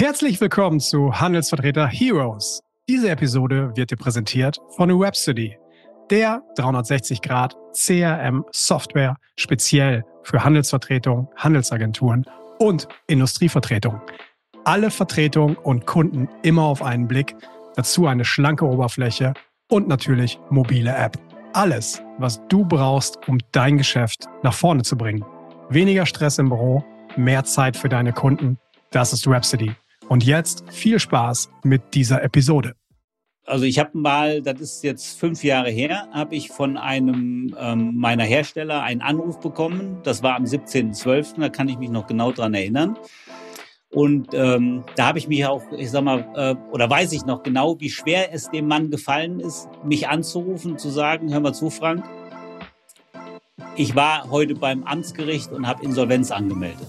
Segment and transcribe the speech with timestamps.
[0.00, 2.62] Herzlich willkommen zu Handelsvertreter Heroes.
[2.88, 5.58] Diese Episode wird dir präsentiert von Webstudy,
[6.08, 12.24] der 360 Grad CRM Software speziell für Handelsvertretung, Handelsagenturen
[12.58, 14.00] und Industrievertretung.
[14.64, 17.36] Alle Vertretungen und Kunden immer auf einen Blick,
[17.76, 19.34] dazu eine schlanke Oberfläche
[19.68, 21.18] und natürlich mobile App.
[21.52, 25.26] Alles, was du brauchst, um dein Geschäft nach vorne zu bringen.
[25.68, 26.82] Weniger Stress im Büro,
[27.18, 28.56] mehr Zeit für deine Kunden.
[28.92, 29.76] Das ist Rhapsody.
[30.10, 32.74] Und jetzt viel Spaß mit dieser Episode.
[33.46, 37.94] Also ich habe mal, das ist jetzt fünf Jahre her, habe ich von einem ähm,
[37.94, 39.98] meiner Hersteller einen Anruf bekommen.
[40.02, 42.98] Das war am 17.12., da kann ich mich noch genau dran erinnern.
[43.90, 47.44] Und ähm, da habe ich mich auch, ich sag mal, äh, oder weiß ich noch
[47.44, 51.70] genau, wie schwer es dem Mann gefallen ist, mich anzurufen, zu sagen, hör mal zu,
[51.70, 52.04] Frank,
[53.76, 56.88] ich war heute beim Amtsgericht und habe Insolvenz angemeldet.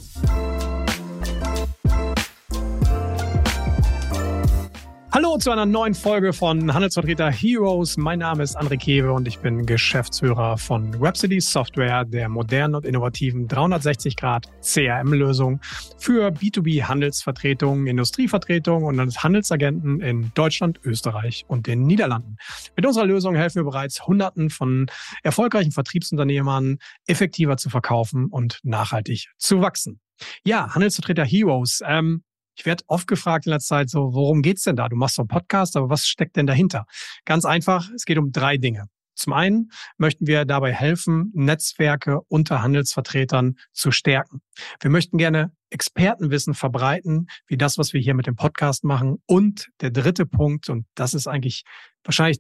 [5.14, 7.98] Hallo zu einer neuen Folge von Handelsvertreter Heroes.
[7.98, 12.86] Mein Name ist André Kewe und ich bin Geschäftsführer von Rhapsody Software, der modernen und
[12.86, 15.60] innovativen 360 Grad CRM-Lösung
[15.98, 22.38] für B2B Handelsvertretungen, Industrievertretungen und Handelsagenten in Deutschland, Österreich und den Niederlanden.
[22.78, 24.86] Mit unserer Lösung helfen wir bereits Hunderten von
[25.24, 30.00] erfolgreichen Vertriebsunternehmern effektiver zu verkaufen und nachhaltig zu wachsen.
[30.46, 31.82] Ja, Handelsvertreter Heroes.
[31.86, 32.24] Ähm,
[32.56, 34.90] ich werde oft gefragt in der Zeit so, worum geht's denn da?
[34.90, 36.86] Du machst so einen Podcast, aber was steckt denn dahinter?
[37.26, 38.88] Ganz einfach, es geht um drei Dinge.
[39.16, 44.42] Zum einen möchten wir dabei helfen, Netzwerke unter Handelsvertretern zu stärken.
[44.80, 49.22] Wir möchten gerne Expertenwissen verbreiten, wie das, was wir hier mit dem Podcast machen.
[49.28, 51.64] Und der dritte Punkt, und das ist eigentlich
[52.04, 52.40] wahrscheinlich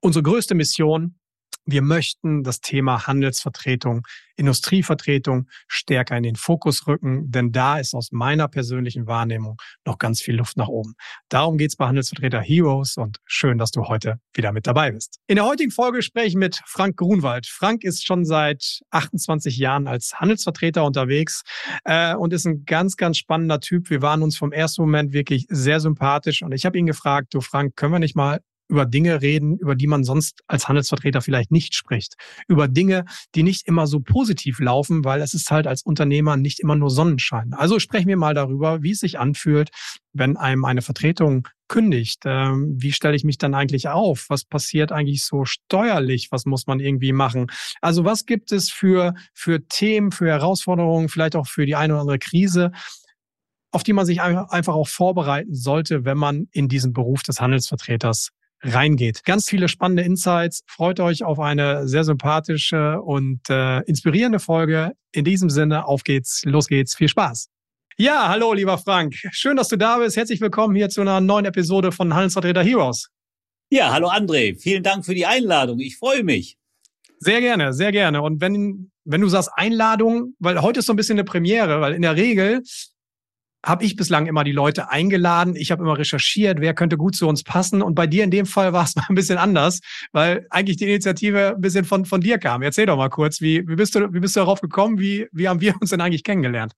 [0.00, 1.17] unsere größte Mission,
[1.70, 8.10] wir möchten das Thema Handelsvertretung, Industrievertretung stärker in den Fokus rücken, denn da ist aus
[8.10, 10.94] meiner persönlichen Wahrnehmung noch ganz viel Luft nach oben.
[11.28, 15.18] Darum geht's bei Handelsvertreter Heroes und schön, dass du heute wieder mit dabei bist.
[15.26, 17.46] In der heutigen Folge spreche ich mit Frank Grunwald.
[17.46, 21.42] Frank ist schon seit 28 Jahren als Handelsvertreter unterwegs
[21.84, 23.90] äh, und ist ein ganz, ganz spannender Typ.
[23.90, 27.42] Wir waren uns vom ersten Moment wirklich sehr sympathisch und ich habe ihn gefragt, du
[27.42, 31.50] Frank, können wir nicht mal über Dinge reden, über die man sonst als Handelsvertreter vielleicht
[31.50, 32.14] nicht spricht.
[32.46, 36.60] Über Dinge, die nicht immer so positiv laufen, weil es ist halt als Unternehmer nicht
[36.60, 37.52] immer nur Sonnenschein.
[37.54, 39.70] Also sprechen wir mal darüber, wie es sich anfühlt,
[40.12, 42.22] wenn einem eine Vertretung kündigt.
[42.24, 44.26] Ähm, wie stelle ich mich dann eigentlich auf?
[44.28, 46.28] Was passiert eigentlich so steuerlich?
[46.30, 47.46] Was muss man irgendwie machen?
[47.80, 52.02] Also was gibt es für, für Themen, für Herausforderungen, vielleicht auch für die eine oder
[52.02, 52.72] andere Krise?
[53.70, 58.30] auf die man sich einfach auch vorbereiten sollte, wenn man in diesen Beruf des Handelsvertreters
[58.62, 59.24] reingeht.
[59.24, 60.62] Ganz viele spannende Insights.
[60.66, 64.92] Freut euch auf eine sehr sympathische und äh, inspirierende Folge.
[65.12, 67.48] In diesem Sinne, auf geht's, los geht's, viel Spaß.
[67.96, 69.14] Ja, hallo, lieber Frank.
[69.32, 70.16] Schön, dass du da bist.
[70.16, 73.08] Herzlich willkommen hier zu einer neuen Episode von Handelsvertreter Heroes.
[73.70, 74.58] Ja, hallo André.
[74.58, 75.80] Vielen Dank für die Einladung.
[75.80, 76.56] Ich freue mich.
[77.18, 78.22] Sehr gerne, sehr gerne.
[78.22, 81.94] Und wenn, wenn du sagst Einladung, weil heute ist so ein bisschen eine Premiere, weil
[81.94, 82.62] in der Regel
[83.68, 85.54] habe ich bislang immer die Leute eingeladen.
[85.54, 87.82] Ich habe immer recherchiert, wer könnte gut zu uns passen.
[87.82, 89.80] Und bei dir in dem Fall war es mal ein bisschen anders,
[90.12, 92.62] weil eigentlich die Initiative ein bisschen von, von dir kam.
[92.62, 94.98] Erzähl doch mal kurz, wie, wie, bist, du, wie bist du darauf gekommen?
[94.98, 96.72] Wie, wie haben wir uns denn eigentlich kennengelernt?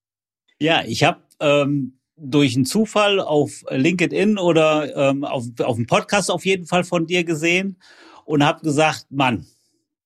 [0.58, 6.30] Ja, ich habe ähm, durch einen Zufall auf LinkedIn oder ähm, auf, auf dem Podcast
[6.30, 7.78] auf jeden Fall von dir gesehen
[8.24, 9.46] und habe gesagt, Mann,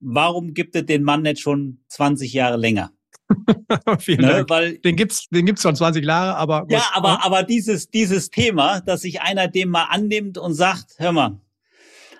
[0.00, 2.92] warum gibt es den Mann nicht schon 20 Jahre länger?
[3.98, 4.50] Vielen ne, Dank.
[4.50, 6.66] Weil, den gibt's, den gibt's schon 20 Jahre, aber.
[6.68, 11.12] Ja, aber, aber dieses, dieses Thema, dass sich einer dem mal annimmt und sagt, hör
[11.12, 11.40] mal,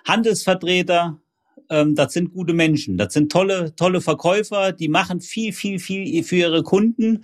[0.07, 1.19] Handelsvertreter,
[1.69, 6.23] ähm, das sind gute Menschen, das sind tolle, tolle Verkäufer, die machen viel, viel, viel
[6.23, 7.23] für ihre Kunden.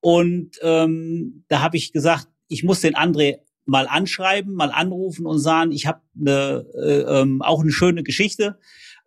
[0.00, 5.38] Und ähm, da habe ich gesagt, ich muss den André mal anschreiben, mal anrufen und
[5.38, 8.58] sagen, ich habe ne, äh, ähm, auch eine schöne Geschichte.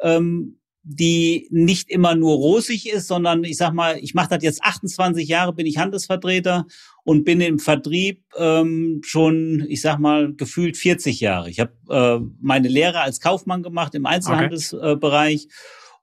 [0.01, 0.56] Ähm,
[0.89, 5.27] die nicht immer nur rosig ist, sondern ich sag mal, ich mache das jetzt 28
[5.27, 6.65] Jahre, bin ich Handelsvertreter
[7.03, 11.49] und bin im Vertrieb ähm, schon, ich sag mal, gefühlt 40 Jahre.
[11.49, 15.51] Ich habe äh, meine Lehre als Kaufmann gemacht im Einzelhandelsbereich okay.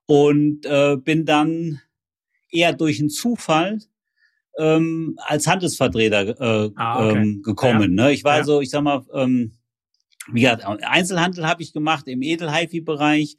[0.06, 1.80] und äh, bin dann
[2.50, 3.78] eher durch einen Zufall
[4.58, 7.16] ähm, als Handelsvertreter äh, ah, okay.
[7.16, 7.96] ähm, gekommen.
[7.96, 8.04] Ja.
[8.04, 8.12] Ne?
[8.12, 8.44] Ich war ja.
[8.44, 9.52] so, ich sag mal, ähm,
[10.30, 13.36] wie gesagt, Einzelhandel habe ich gemacht im Edel-HiFi-Bereich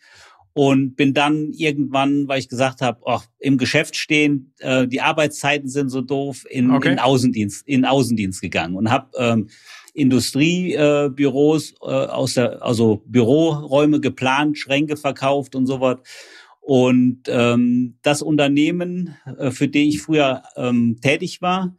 [0.55, 5.67] und bin dann irgendwann, weil ich gesagt habe, oh, im Geschäft stehen, äh, die Arbeitszeiten
[5.67, 6.93] sind so doof, in, okay.
[6.93, 9.49] in Außendienst, in Außendienst gegangen und habe ähm,
[9.93, 15.97] Industriebüros äh, äh, aus der, also Büroräume geplant, Schränke verkauft und so was.
[16.61, 21.75] Und ähm, das Unternehmen, äh, für den ich früher ähm, tätig war,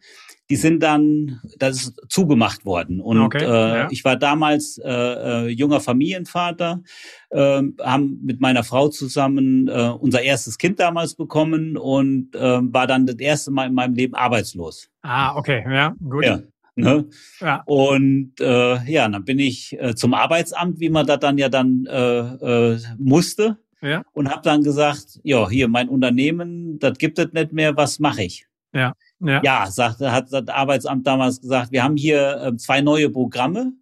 [0.49, 3.01] die sind dann, das ist zugemacht worden.
[3.01, 3.89] Und okay, äh, ja.
[3.91, 6.83] ich war damals äh, äh, junger Familienvater,
[7.31, 12.87] äh, haben mit meiner Frau zusammen äh, unser erstes Kind damals bekommen und äh, war
[12.87, 14.89] dann das erste Mal in meinem Leben arbeitslos.
[15.03, 16.25] Ah, okay, ja, gut.
[16.25, 16.41] Ja.
[16.79, 17.09] Ne?
[17.41, 17.63] Ja.
[17.65, 21.87] Und äh, ja, dann bin ich äh, zum Arbeitsamt, wie man das dann ja dann
[21.87, 22.19] äh,
[22.75, 23.59] äh, musste.
[23.81, 24.03] Ja.
[24.13, 28.25] Und habe dann gesagt, ja, hier mein Unternehmen, das gibt es nicht mehr, was mache
[28.25, 28.47] ich?
[28.73, 28.93] Ja.
[29.21, 33.73] Ja, ja sagte, hat das Arbeitsamt damals gesagt, wir haben hier äh, zwei neue Programme.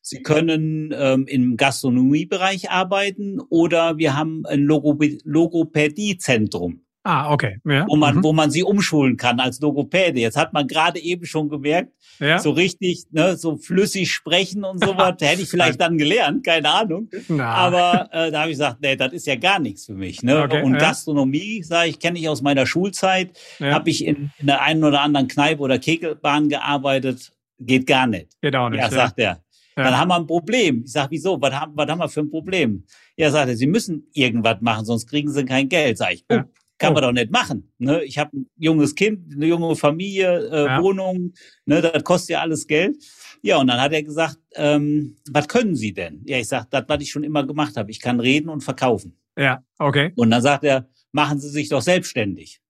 [0.00, 6.84] Sie können ähm, im Gastronomiebereich arbeiten oder wir haben ein Logopädiezentrum.
[7.08, 7.56] Ah, okay.
[7.64, 7.86] Ja.
[7.88, 8.22] Wo man, mhm.
[8.22, 10.20] wo man sie umschulen kann als Logopäde.
[10.20, 11.90] Jetzt hat man gerade eben schon gemerkt,
[12.20, 12.38] ja.
[12.38, 17.08] so richtig, ne, so flüssig sprechen und sowas, hätte ich vielleicht dann gelernt, keine Ahnung.
[17.28, 17.48] Na.
[17.48, 20.22] Aber äh, da habe ich gesagt, nee, das ist ja gar nichts für mich.
[20.22, 20.42] Ne?
[20.42, 20.80] Okay, und ja.
[20.80, 23.72] Gastronomie, sage ich, kenne ich aus meiner Schulzeit, ja.
[23.72, 28.38] habe ich in, in der einen oder anderen Kneipe oder Kegelbahn gearbeitet, geht gar nicht.
[28.42, 28.80] Geht auch nicht.
[28.80, 29.42] Ja, sagt er.
[29.78, 29.84] Ja.
[29.84, 30.82] Dann haben wir ein Problem.
[30.84, 31.40] Ich sage, wieso?
[31.40, 32.84] Was haben, was haben wir für ein Problem?
[33.16, 35.96] Ja, sagt er, Sie müssen irgendwas machen, sonst kriegen Sie kein Geld.
[35.96, 36.44] Sag ich, oh, ja.
[36.78, 36.94] Kann oh.
[36.94, 37.72] man doch nicht machen.
[37.78, 38.04] Ne?
[38.04, 40.82] Ich habe ein junges Kind, eine junge Familie, äh, ja.
[40.82, 41.32] Wohnung,
[41.66, 41.82] ne?
[41.82, 42.96] das kostet ja alles Geld.
[43.42, 46.22] Ja, und dann hat er gesagt, ähm, was können Sie denn?
[46.24, 47.90] Ja, ich sage, das, was ich schon immer gemacht habe.
[47.90, 49.16] Ich kann reden und verkaufen.
[49.36, 50.12] Ja, okay.
[50.16, 52.60] Und dann sagt er, machen Sie sich doch selbstständig.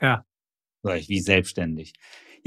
[0.00, 0.24] Ja.
[0.82, 1.92] Sag ich, wie selbstständig?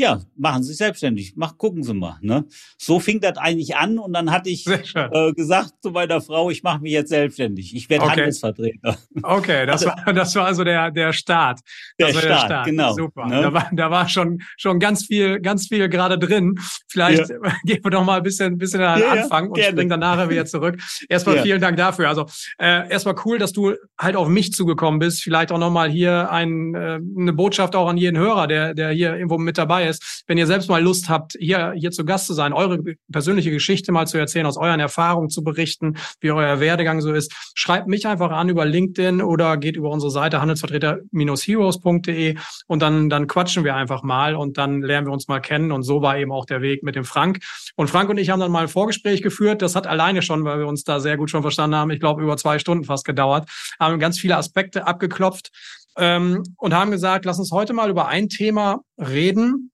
[0.01, 2.17] Ja, machen Sie sich selbstständig, mach, gucken Sie mal.
[2.21, 2.45] Ne?
[2.77, 6.63] So fing das eigentlich an und dann hatte ich äh, gesagt zu meiner Frau, ich
[6.63, 7.75] mache mich jetzt selbstständig.
[7.75, 8.13] Ich werde okay.
[8.13, 8.97] Handelsvertreter.
[9.21, 11.59] Okay, das also, war das war also der der Start.
[11.99, 12.93] Das der, Start, der Start, genau.
[12.93, 13.27] Super.
[13.27, 13.41] Ne?
[13.43, 16.55] Da war da war schon schon ganz viel ganz viel gerade drin.
[16.89, 17.37] Vielleicht ja.
[17.63, 19.99] gehen wir doch mal ein bisschen ein bisschen an den ja, Anfang und springen dann
[19.99, 20.81] nachher wieder zurück.
[21.09, 21.43] Erstmal ja.
[21.43, 22.09] vielen Dank dafür.
[22.09, 22.25] Also
[22.57, 25.21] äh, erstmal cool, dass du halt auf mich zugekommen bist.
[25.21, 28.89] Vielleicht auch noch mal hier ein, äh, eine Botschaft auch an jeden Hörer, der der
[28.89, 32.03] hier irgendwo mit dabei ist ist, wenn ihr selbst mal Lust habt, hier, hier zu
[32.05, 32.79] Gast zu sein, eure
[33.11, 37.31] persönliche Geschichte mal zu erzählen, aus euren Erfahrungen zu berichten, wie euer Werdegang so ist,
[37.53, 42.35] schreibt mich einfach an über LinkedIn oder geht über unsere Seite handelsvertreter-heroes.de
[42.67, 45.71] und dann, dann quatschen wir einfach mal und dann lernen wir uns mal kennen.
[45.71, 47.39] Und so war eben auch der Weg mit dem Frank.
[47.75, 49.61] Und Frank und ich haben dann mal ein Vorgespräch geführt.
[49.61, 52.21] Das hat alleine schon, weil wir uns da sehr gut schon verstanden haben, ich glaube,
[52.21, 53.49] über zwei Stunden fast gedauert,
[53.79, 55.51] haben ganz viele Aspekte abgeklopft
[55.97, 59.70] ähm, und haben gesagt, lass uns heute mal über ein Thema reden,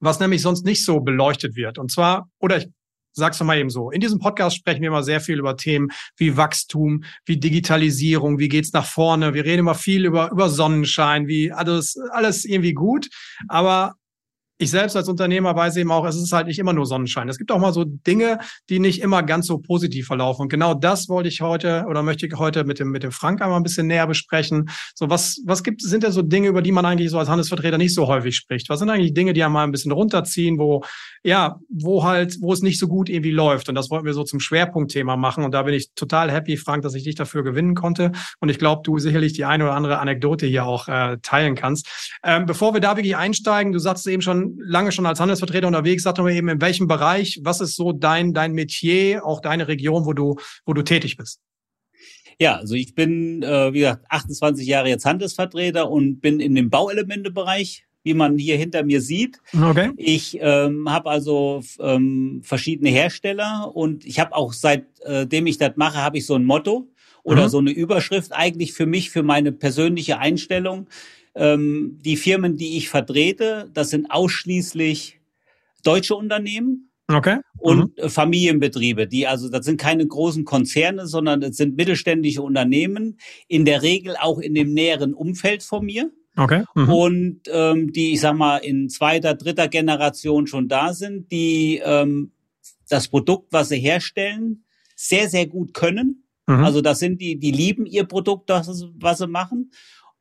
[0.00, 1.78] was nämlich sonst nicht so beleuchtet wird.
[1.78, 2.68] Und zwar, oder ich
[3.12, 6.36] sag's mal eben so, in diesem Podcast sprechen wir immer sehr viel über Themen wie
[6.36, 9.34] Wachstum, wie Digitalisierung, wie geht's nach vorne.
[9.34, 13.08] Wir reden immer viel über, über Sonnenschein, wie alles, alles irgendwie gut.
[13.48, 13.94] Aber
[14.58, 17.28] ich selbst als Unternehmer weiß eben auch, es ist halt nicht immer nur Sonnenschein.
[17.28, 18.38] Es gibt auch mal so Dinge,
[18.68, 20.42] die nicht immer ganz so positiv verlaufen.
[20.42, 23.40] Und genau das wollte ich heute oder möchte ich heute mit dem, mit dem Frank
[23.40, 24.68] einmal ein bisschen näher besprechen.
[24.94, 27.78] So, was, was gibt, sind denn so Dinge, über die man eigentlich so als Handelsvertreter
[27.78, 28.68] nicht so häufig spricht?
[28.68, 30.82] Was sind eigentlich Dinge, die einmal ein bisschen runterziehen, wo,
[31.22, 33.68] ja, wo halt, wo es nicht so gut irgendwie läuft?
[33.68, 35.44] Und das wollten wir so zum Schwerpunktthema machen.
[35.44, 38.10] Und da bin ich total happy, Frank, dass ich dich dafür gewinnen konnte.
[38.40, 42.18] Und ich glaube, du sicherlich die eine oder andere Anekdote hier auch äh, teilen kannst.
[42.24, 46.02] Ähm, bevor wir da wirklich einsteigen, du sagst eben schon, lange schon als Handelsvertreter unterwegs.
[46.02, 49.68] Sag doch mal eben, in welchem Bereich, was ist so dein, dein Metier, auch deine
[49.68, 51.40] Region, wo du, wo du tätig bist?
[52.40, 56.70] Ja, also ich bin, äh, wie gesagt, 28 Jahre jetzt Handelsvertreter und bin in dem
[56.70, 59.38] Bauelementebereich wie man hier hinter mir sieht.
[59.52, 59.90] Okay.
[59.96, 65.72] Ich ähm, habe also ähm, verschiedene Hersteller und ich habe auch seitdem äh, ich das
[65.76, 66.88] mache, habe ich so ein Motto
[67.22, 67.48] oder mhm.
[67.48, 70.86] so eine Überschrift eigentlich für mich, für meine persönliche Einstellung.
[71.38, 75.20] Ähm, die Firmen, die ich vertrete, das sind ausschließlich
[75.84, 76.90] deutsche Unternehmen.
[77.06, 77.38] Okay.
[77.56, 78.10] Und mhm.
[78.10, 83.82] Familienbetriebe, die also, das sind keine großen Konzerne, sondern das sind mittelständische Unternehmen, in der
[83.82, 86.10] Regel auch in dem näheren Umfeld von mir.
[86.36, 86.64] Okay.
[86.74, 86.88] Mhm.
[86.88, 92.32] Und ähm, die, ich sag mal, in zweiter, dritter Generation schon da sind, die ähm,
[92.88, 94.64] das Produkt, was sie herstellen,
[94.94, 96.24] sehr, sehr gut können.
[96.46, 96.64] Mhm.
[96.64, 99.70] Also das sind die, die lieben ihr Produkt, das, was sie machen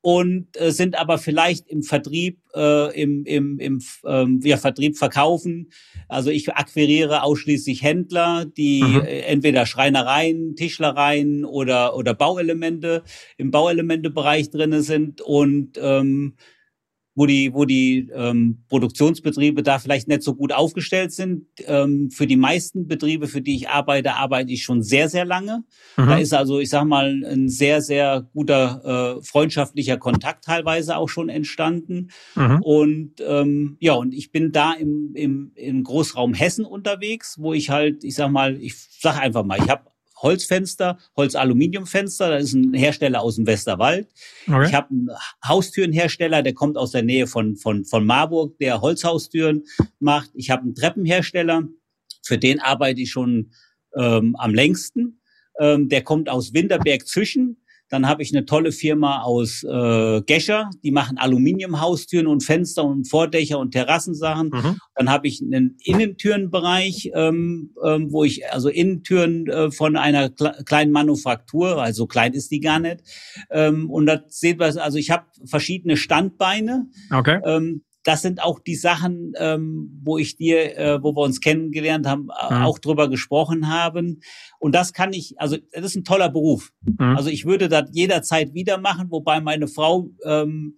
[0.08, 5.70] und äh, sind aber vielleicht im Vertrieb, äh, im, im, im ähm, ja, Vertrieb verkaufen.
[6.08, 9.02] Also ich akquiriere ausschließlich Händler, die mhm.
[9.02, 13.04] äh, entweder Schreinereien, Tischlereien oder, oder Bauelemente
[13.36, 16.36] im Bauelementebereich drinne sind und ähm,
[17.18, 21.48] wo die, wo die ähm, Produktionsbetriebe da vielleicht nicht so gut aufgestellt sind.
[21.66, 25.64] Ähm, für die meisten Betriebe, für die ich arbeite, arbeite ich schon sehr, sehr lange.
[25.98, 26.06] Mhm.
[26.06, 31.10] Da ist also, ich sag mal, ein sehr, sehr guter äh, freundschaftlicher Kontakt teilweise auch
[31.10, 32.12] schon entstanden.
[32.36, 32.62] Mhm.
[32.62, 37.72] Und ähm, ja, und ich bin da im, im, im Großraum Hessen unterwegs, wo ich
[37.72, 39.86] halt, ich sag mal, ich sag einfach mal, ich habe
[40.18, 42.30] Holzfenster, Holz-Aluminiumfenster.
[42.32, 44.08] Das ist ein Hersteller aus dem Westerwald.
[44.48, 44.68] Okay.
[44.68, 45.10] Ich habe einen
[45.46, 49.64] Haustürenhersteller, der kommt aus der Nähe von, von, von Marburg, der Holzhaustüren
[50.00, 50.32] macht.
[50.34, 51.64] Ich habe einen Treppenhersteller,
[52.24, 53.52] für den arbeite ich schon
[53.96, 55.22] ähm, am längsten.
[55.60, 57.64] Ähm, der kommt aus Winterberg Zwischen.
[57.90, 63.10] Dann habe ich eine tolle Firma aus äh, Gescher, die machen Aluminiumhaustüren und Fenster und
[63.10, 64.50] Vordächer und Terrassensachen.
[64.50, 64.78] Mhm.
[64.96, 70.92] Dann habe ich einen Innentürenbereich, ähm, ähm, wo ich also Innentüren äh, von einer kleinen
[70.92, 73.02] Manufaktur, also klein ist die gar nicht.
[73.50, 76.88] Ähm, und da seht man, also ich habe verschiedene Standbeine.
[77.12, 77.40] Okay.
[77.46, 82.08] Ähm, das sind auch die Sachen, ähm, wo ich dir, äh, wo wir uns kennengelernt
[82.08, 82.64] haben, mhm.
[82.64, 84.22] auch drüber gesprochen haben.
[84.60, 86.72] Und das kann ich, also das ist ein toller Beruf.
[86.86, 87.18] Mhm.
[87.18, 90.78] Also ich würde das jederzeit wieder machen, wobei meine Frau ähm,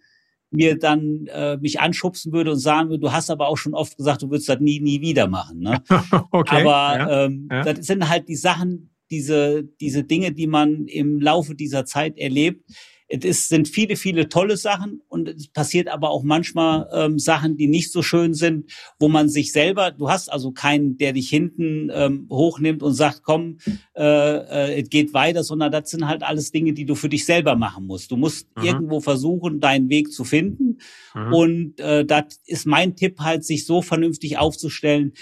[0.49, 3.95] mir dann äh, mich anschubsen würde und sagen würde, du hast aber auch schon oft
[3.95, 5.59] gesagt, du würdest das nie, nie wieder machen.
[5.59, 5.83] Ne?
[6.31, 7.61] okay, aber ja, ähm, ja.
[7.61, 12.67] das sind halt die Sachen, diese, diese Dinge, die man im Laufe dieser Zeit erlebt,
[13.09, 17.57] es ist, sind viele, viele tolle Sachen und es passiert aber auch manchmal ähm, Sachen,
[17.57, 21.27] die nicht so schön sind, wo man sich selber, du hast also keinen, der dich
[21.27, 23.57] hinten ähm, hochnimmt und sagt, komm,
[23.95, 27.25] äh, äh, es geht weiter, sondern das sind halt alles Dinge, die du für dich
[27.25, 28.11] selber machen musst.
[28.11, 28.63] Du musst mhm.
[28.63, 30.77] irgendwo versuchen, deinen Weg zu finden.
[31.15, 31.33] Mhm.
[31.33, 35.13] Und äh, das ist mein Tipp halt, sich so vernünftig aufzustellen,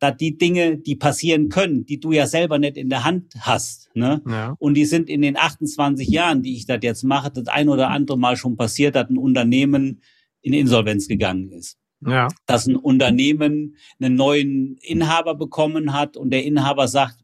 [0.00, 3.90] da die Dinge, die passieren können, die du ja selber nicht in der Hand hast,
[3.94, 4.22] ne?
[4.26, 4.56] Ja.
[4.58, 7.90] Und die sind in den 28 Jahren, die ich das jetzt mache, das ein oder
[7.90, 10.00] andere Mal schon passiert, dass ein Unternehmen
[10.40, 11.78] in Insolvenz gegangen ist.
[12.04, 12.28] Ja.
[12.46, 17.18] Dass ein Unternehmen einen neuen Inhaber bekommen hat und der Inhaber sagt,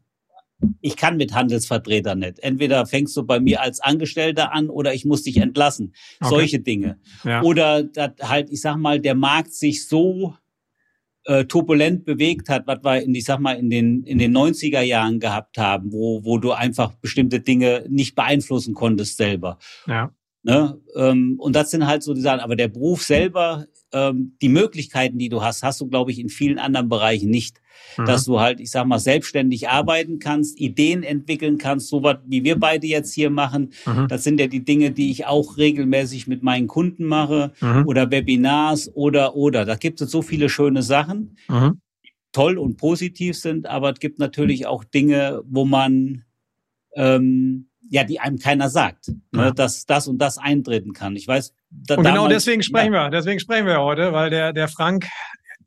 [0.81, 2.39] ich kann mit Handelsvertretern nicht.
[2.39, 5.93] Entweder fängst du bei mir als Angestellter an oder ich muss dich entlassen.
[6.19, 6.29] Okay.
[6.29, 6.99] Solche Dinge.
[7.23, 7.41] Ja.
[7.41, 10.35] Oder dass halt, ich sag mal, der Markt sich so
[11.27, 14.81] äh, turbulent bewegt hat, was wir in, ich sag mal, in den, in den 90er
[14.81, 19.59] Jahren gehabt haben, wo, wo du einfach bestimmte Dinge nicht beeinflussen konntest selber.
[19.85, 20.11] Ja.
[20.43, 20.79] Ne?
[20.95, 22.39] Ähm, und das sind halt so die Sachen.
[22.39, 26.29] Aber der Beruf selber, ähm, die Möglichkeiten, die du hast, hast du, glaube ich, in
[26.29, 27.61] vielen anderen Bereichen nicht
[27.97, 28.05] mhm.
[28.05, 32.43] dass du halt, ich sag mal, selbstständig arbeiten kannst, Ideen entwickeln kannst, so was wie
[32.43, 33.71] wir beide jetzt hier machen.
[33.85, 34.07] Mhm.
[34.07, 37.85] Das sind ja die Dinge, die ich auch regelmäßig mit meinen Kunden mache mhm.
[37.87, 39.65] oder Webinars oder oder.
[39.65, 41.81] Da gibt es so viele schöne Sachen, mhm.
[42.03, 46.23] die toll und positiv sind, aber es gibt natürlich auch Dinge, wo man
[46.95, 51.15] ähm, ja, die einem keiner sagt, ne, dass das und das eintreten kann.
[51.15, 53.05] Ich weiß, da, und genau deswegen sprechen ja.
[53.05, 55.07] wir, deswegen sprechen wir heute, weil der der Frank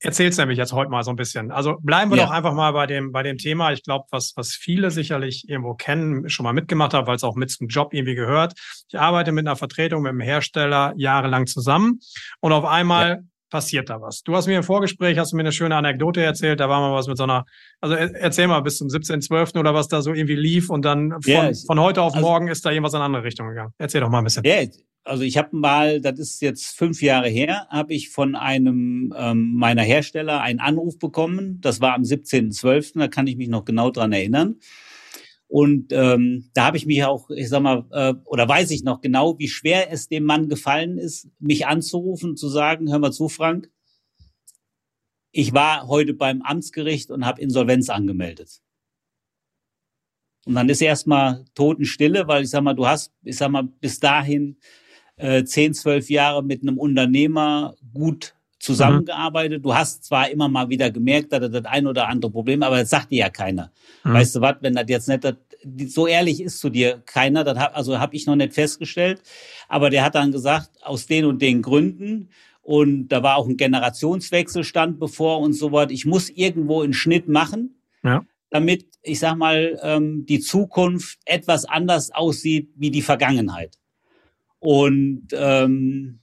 [0.00, 1.50] erzähl's nämlich jetzt heute mal so ein bisschen.
[1.50, 2.25] Also bleiben wir ja.
[2.25, 3.73] doch einfach mal bei dem, bei dem Thema.
[3.73, 7.37] Ich glaube, was, was viele sicherlich irgendwo kennen, schon mal mitgemacht haben, weil es auch
[7.37, 8.55] mit zum Job irgendwie gehört.
[8.89, 12.00] Ich arbeite mit einer Vertretung, mit einem Hersteller jahrelang zusammen
[12.41, 13.25] und auf einmal.
[13.50, 14.23] Passiert da was.
[14.23, 16.95] Du hast mir im Vorgespräch, hast du mir eine schöne Anekdote erzählt, da war mal
[16.95, 17.45] was mit so einer,
[17.80, 19.59] also erzähl mal bis zum 17.12.
[19.59, 22.49] oder was da so irgendwie lief und dann von, ja, von heute auf also, morgen
[22.49, 23.73] ist da irgendwas in eine andere Richtung gegangen.
[23.78, 24.45] Erzähl doch mal ein bisschen.
[24.45, 24.62] Ja,
[25.04, 29.54] also ich habe mal, das ist jetzt fünf Jahre her, habe ich von einem ähm,
[29.54, 31.61] meiner Hersteller einen Anruf bekommen.
[31.61, 34.57] Das war am 17.12., da kann ich mich noch genau dran erinnern.
[35.50, 39.00] Und ähm, da habe ich mich auch, ich sag mal, äh, oder weiß ich noch
[39.00, 43.28] genau, wie schwer es dem Mann gefallen ist, mich anzurufen, zu sagen, hör mal zu,
[43.28, 43.69] Frank,
[45.33, 48.62] ich war heute beim Amtsgericht und habe Insolvenz angemeldet.
[50.47, 53.99] Und dann ist erstmal Totenstille, weil ich sag mal, du hast, ich sag mal, bis
[53.99, 54.57] dahin
[55.16, 59.59] äh, 10, 12 Jahre mit einem Unternehmer gut zusammengearbeitet.
[59.59, 59.62] Mhm.
[59.62, 62.79] Du hast zwar immer mal wieder gemerkt, dass er das ein oder andere Problem, aber
[62.79, 63.73] das sagt dir ja keiner.
[64.05, 64.12] Mhm.
[64.12, 65.35] Weißt du was, wenn das jetzt nicht, das,
[65.88, 69.23] so ehrlich ist zu dir keiner, das hab, also habe ich noch nicht festgestellt,
[69.69, 72.29] aber der hat dann gesagt, aus den und den Gründen
[72.62, 75.90] und da war auch ein Generationswechsel stand bevor und so was.
[75.90, 78.25] Ich muss irgendwo einen Schnitt machen, ja.
[78.50, 83.79] damit, ich sag mal, ähm, die Zukunft etwas anders aussieht wie die Vergangenheit.
[84.59, 86.21] Und ähm,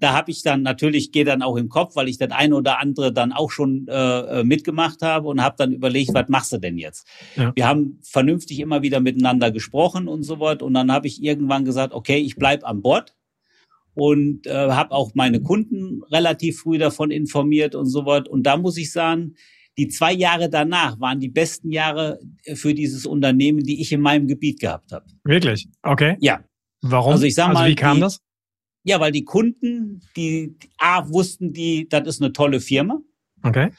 [0.00, 2.80] da habe ich dann natürlich, gehe dann auch im Kopf, weil ich das eine oder
[2.80, 6.58] andere dann auch schon äh, äh mitgemacht habe und habe dann überlegt, was machst du
[6.58, 7.06] denn jetzt?
[7.36, 7.52] Ja.
[7.54, 10.62] Wir haben vernünftig immer wieder miteinander gesprochen und so was.
[10.62, 13.14] Und dann habe ich irgendwann gesagt, okay, ich bleib an Bord
[13.94, 18.28] und äh, habe auch meine Kunden relativ früh davon informiert und so was.
[18.28, 19.34] Und da muss ich sagen,
[19.78, 22.18] die zwei Jahre danach waren die besten Jahre
[22.54, 25.06] für dieses Unternehmen, die ich in meinem Gebiet gehabt habe.
[25.24, 25.68] Wirklich?
[25.82, 26.16] Okay.
[26.20, 26.40] Ja,
[26.82, 27.12] Warum?
[27.12, 28.20] Also ich sag also mal, wie kam die, das?
[28.82, 33.00] Ja, weil die Kunden, die A wussten die, das ist eine tolle Firma.
[33.42, 33.70] Okay.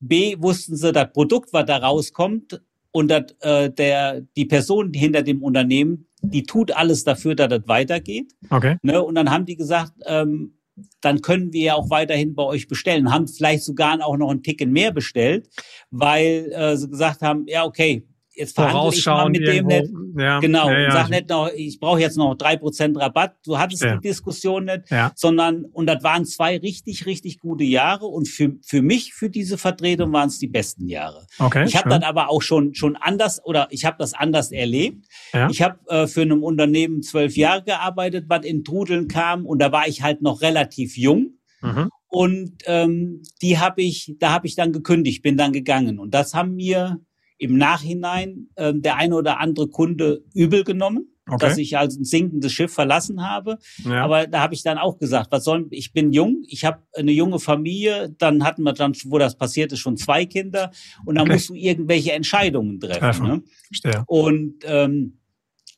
[0.00, 2.60] B wussten sie, das Produkt, was da rauskommt
[2.92, 7.66] und dat, äh, der die Person hinter dem Unternehmen, die tut alles dafür, dass das
[7.66, 8.32] weitergeht.
[8.50, 8.76] Okay.
[8.82, 9.02] Ne?
[9.02, 10.54] Und dann haben die gesagt, ähm,
[11.00, 13.12] dann können wir ja auch weiterhin bei euch bestellen.
[13.12, 15.48] Haben vielleicht sogar auch noch einen Ticken mehr bestellt,
[15.90, 18.06] weil äh, sie gesagt haben, ja okay,
[18.38, 19.90] jetzt verhandle ich mal mit dem nicht.
[20.16, 20.90] Ja, genau, ja, ja.
[20.92, 23.36] sag nicht noch, ich brauche jetzt noch drei Prozent Rabatt.
[23.44, 28.28] Du hattest die Diskussion nicht, sondern, und das waren zwei richtig, richtig gute Jahre und
[28.28, 31.26] für, für mich, für diese Vertretung waren es die besten Jahre.
[31.38, 35.06] Okay, ich habe dann aber auch schon, schon anders oder ich habe das anders erlebt.
[35.50, 39.72] Ich habe äh, für ein Unternehmen zwölf Jahre gearbeitet, was in Trudeln kam und da
[39.72, 41.38] war ich halt noch relativ jung.
[41.60, 41.90] Mhm.
[42.08, 45.98] Und ähm, die habe ich, da habe ich dann gekündigt, bin dann gegangen.
[45.98, 47.00] Und das haben mir
[47.38, 51.46] im Nachhinein ähm, der eine oder andere Kunde übel genommen, okay.
[51.46, 53.58] dass ich also ein sinkendes Schiff verlassen habe.
[53.84, 54.04] Ja.
[54.04, 57.12] Aber da habe ich dann auch gesagt, was soll ich bin jung, ich habe eine
[57.12, 60.72] junge Familie, dann hatten wir dann, wo das passiert ist, schon zwei Kinder
[61.06, 61.34] und dann okay.
[61.34, 63.00] musst du irgendwelche Entscheidungen treffen.
[63.00, 63.26] treffen.
[63.26, 63.42] Ne?
[63.68, 64.04] Verstehe.
[64.06, 65.20] Und ähm,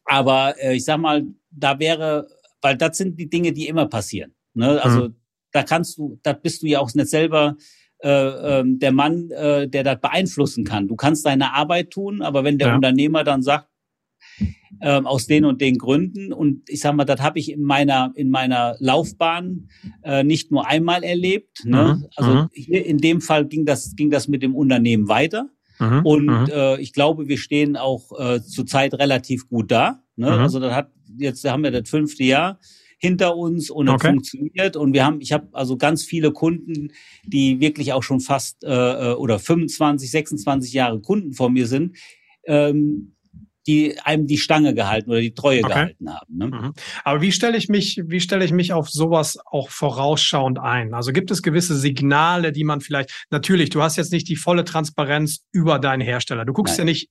[0.04, 2.26] aber äh, ich sag mal, da wäre,
[2.62, 4.34] weil das sind die Dinge, die immer passieren.
[4.54, 4.82] Ne?
[4.82, 5.16] Also mhm.
[5.52, 7.56] da kannst du, da bist du ja auch nicht selber
[8.02, 10.88] äh, äh, der Mann, äh, der das beeinflussen kann.
[10.88, 12.74] Du kannst deine Arbeit tun, aber wenn der ja.
[12.74, 13.68] Unternehmer dann sagt,
[14.80, 16.32] ähm, aus den und den Gründen.
[16.32, 19.68] Und ich sag mal, das habe ich in meiner in meiner Laufbahn
[20.02, 21.64] äh, nicht nur einmal erlebt.
[21.64, 21.98] Ne?
[21.98, 22.06] Mhm.
[22.16, 22.48] Also mhm.
[22.52, 25.50] hier in dem Fall ging das ging das mit dem Unternehmen weiter.
[25.78, 26.00] Mhm.
[26.04, 26.46] Und mhm.
[26.50, 30.02] äh, ich glaube, wir stehen auch äh, zurzeit relativ gut da.
[30.16, 30.30] Ne?
[30.30, 30.38] Mhm.
[30.38, 32.58] Also das hat jetzt haben wir das fünfte Jahr
[33.00, 34.06] hinter uns und okay.
[34.06, 34.76] es funktioniert.
[34.76, 36.92] Und wir haben, ich habe also ganz viele Kunden,
[37.24, 41.96] die wirklich auch schon fast äh, äh oder 25, 26 Jahre Kunden vor mir sind,
[42.44, 43.14] ähm,
[43.66, 45.68] die einem die Stange gehalten oder die Treue okay.
[45.68, 46.36] gehalten haben.
[46.36, 46.46] Ne?
[46.46, 46.72] Mhm.
[47.04, 50.94] Aber wie stelle ich mich, wie stelle ich mich auf sowas auch vorausschauend ein?
[50.94, 54.64] Also gibt es gewisse Signale, die man vielleicht, natürlich, du hast jetzt nicht die volle
[54.64, 56.44] Transparenz über deinen Hersteller.
[56.44, 56.86] Du guckst Nein.
[56.86, 57.10] ja nicht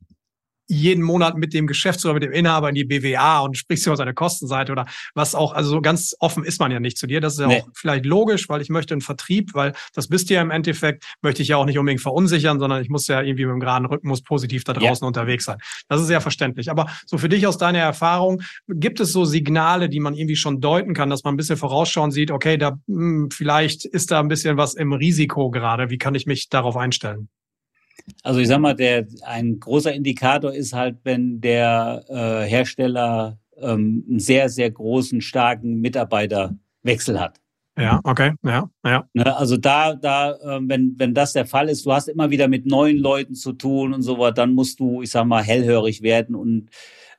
[0.69, 4.13] jeden Monat mit dem Geschäftsführer, mit dem Inhaber in die BWA und sprichst über seine
[4.13, 4.85] Kostenseite oder
[5.15, 7.19] was auch, also so ganz offen ist man ja nicht zu dir.
[7.19, 7.61] Das ist ja nee.
[7.61, 11.03] auch vielleicht logisch, weil ich möchte einen Vertrieb, weil das bist du ja im Endeffekt,
[11.21, 13.85] möchte ich ja auch nicht unbedingt verunsichern, sondern ich muss ja irgendwie mit dem geraden
[13.85, 15.07] Rücken muss positiv da draußen ja.
[15.07, 15.57] unterwegs sein.
[15.87, 16.69] Das ist sehr verständlich.
[16.69, 20.61] Aber so für dich aus deiner Erfahrung, gibt es so Signale, die man irgendwie schon
[20.61, 24.19] deuten kann, dass man ein bisschen vorausschauen sieht, okay, da mh, hm, vielleicht ist da
[24.19, 25.89] ein bisschen was im Risiko gerade.
[25.89, 27.29] Wie kann ich mich darauf einstellen?
[28.23, 34.05] Also ich sag mal, der ein großer Indikator ist halt, wenn der äh, Hersteller ähm,
[34.09, 37.39] einen sehr, sehr großen, starken Mitarbeiterwechsel hat.
[37.77, 39.07] Ja, okay, ja, ja.
[39.13, 42.49] Ne, also da, da, äh, wenn, wenn das der Fall ist, du hast immer wieder
[42.49, 46.01] mit neuen Leuten zu tun und so was, dann musst du, ich sag mal, hellhörig
[46.01, 46.69] werden und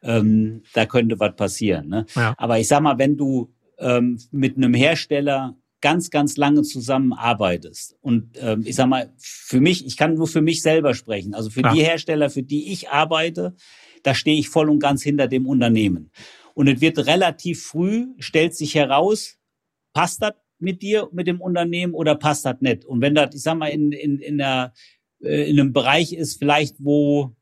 [0.03, 1.88] ähm, da könnte was passieren.
[1.88, 2.07] Ne?
[2.14, 2.35] Ja.
[2.37, 7.97] Aber ich sag mal, wenn du ähm, mit einem Hersteller ganz, ganz lange zusammenarbeitest.
[8.01, 11.35] Und ähm, ich sag mal, für mich, ich kann nur für mich selber sprechen.
[11.35, 11.73] Also für ja.
[11.73, 13.55] die Hersteller, für die ich arbeite,
[14.03, 16.11] da stehe ich voll und ganz hinter dem Unternehmen.
[16.55, 19.38] Und es wird relativ früh, stellt sich heraus,
[19.93, 22.85] passt das mit dir, mit dem Unternehmen oder passt das nicht?
[22.85, 24.73] Und wenn das, ich sag mal, in, in, in, der,
[25.23, 27.35] äh, in einem Bereich ist, vielleicht wo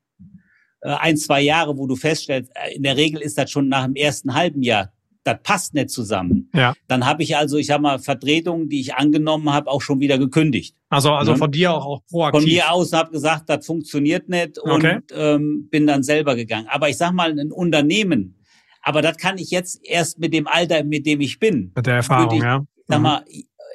[0.83, 3.85] äh, ein, zwei Jahre, wo du feststellst, äh, in der Regel ist das schon nach
[3.85, 4.93] dem ersten halben Jahr
[5.29, 6.51] das passt nicht zusammen.
[6.55, 6.75] Ja.
[6.89, 10.19] Dann habe ich also, ich habe mal Vertretungen, die ich angenommen habe, auch schon wieder
[10.19, 10.75] gekündigt.
[10.89, 12.41] Also, also von dir auch, auch proaktiv.
[12.41, 15.01] Von mir aus habe gesagt, das funktioniert nicht und okay.
[15.13, 16.67] ähm, bin dann selber gegangen.
[16.69, 18.43] Aber ich sag mal, ein Unternehmen,
[18.83, 21.73] aber das kann ich jetzt erst mit dem Alter, mit dem ich bin.
[21.75, 22.65] Mit der Erfahrung, ich, ja.
[22.87, 23.03] Sag mhm.
[23.03, 23.25] mal,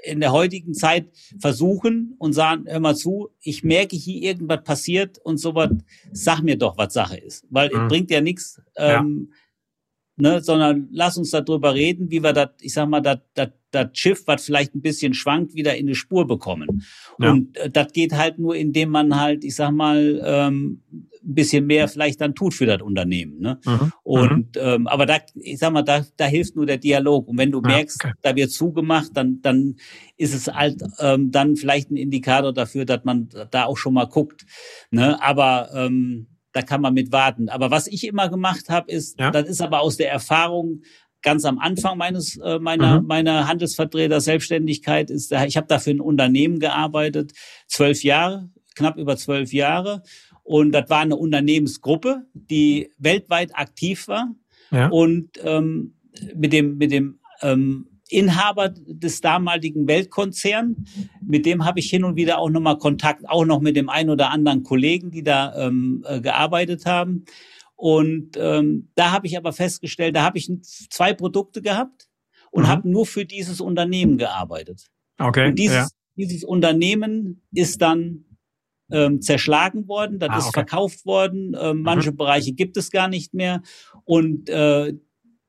[0.03, 1.07] in der heutigen Zeit
[1.39, 5.69] versuchen und sagen, hör mal zu, ich merke, hier irgendwas passiert und sowas,
[6.11, 7.45] sag mir doch, was Sache ist.
[7.49, 7.81] Weil mhm.
[7.81, 9.37] es bringt ja nichts, ähm, ja
[10.15, 13.19] ne, sondern lass uns darüber reden, wie wir das, ich sag mal, das,
[13.93, 16.83] Schiff, was vielleicht ein bisschen schwankt, wieder in die Spur bekommen.
[17.19, 17.31] Ja.
[17.31, 20.83] Und äh, das geht halt nur, indem man halt, ich sag mal, ähm,
[21.23, 23.39] ein bisschen mehr vielleicht dann tut für das Unternehmen.
[23.39, 23.59] Ne?
[23.65, 23.93] Mhm.
[24.03, 27.27] Und ähm, aber da, ich sag mal, da, da hilft nur der Dialog.
[27.27, 28.13] Und wenn du merkst, okay.
[28.21, 29.77] da wird zugemacht, dann, dann
[30.17, 34.05] ist es halt ähm, dann vielleicht ein Indikator dafür, dass man da auch schon mal
[34.05, 34.45] guckt.
[34.91, 35.21] Ne?
[35.21, 37.49] Aber ähm, da kann man mit warten.
[37.49, 39.31] Aber was ich immer gemacht habe, ist, ja.
[39.31, 40.81] das ist aber aus der Erfahrung
[41.21, 43.07] ganz am Anfang meines äh, meiner mhm.
[43.07, 47.31] meiner Handelsvertreter Selbstständigkeit ist, ich habe dafür ein Unternehmen gearbeitet,
[47.67, 50.03] zwölf Jahre, knapp über zwölf Jahre.
[50.43, 54.35] Und das war eine Unternehmensgruppe, die weltweit aktiv war.
[54.71, 54.89] Ja.
[54.89, 55.95] Und ähm,
[56.35, 60.77] mit dem mit dem ähm, Inhaber des damaligen Weltkonzerns.
[61.21, 64.09] Mit dem habe ich hin und wieder auch nochmal Kontakt, auch noch mit dem einen
[64.09, 67.25] oder anderen Kollegen, die da ähm, äh, gearbeitet haben.
[67.75, 72.07] Und ähm, da habe ich aber festgestellt, da habe ich zwei Produkte gehabt
[72.51, 72.67] und mhm.
[72.67, 74.87] habe nur für dieses Unternehmen gearbeitet.
[75.19, 75.47] Okay.
[75.49, 75.87] Und dieses, ja.
[76.15, 78.25] dieses Unternehmen ist dann
[78.91, 80.53] ähm, zerschlagen worden, das ah, ist okay.
[80.53, 81.55] verkauft worden.
[81.59, 82.17] Ähm, manche mhm.
[82.17, 83.61] Bereiche gibt es gar nicht mehr.
[84.05, 84.93] Und äh,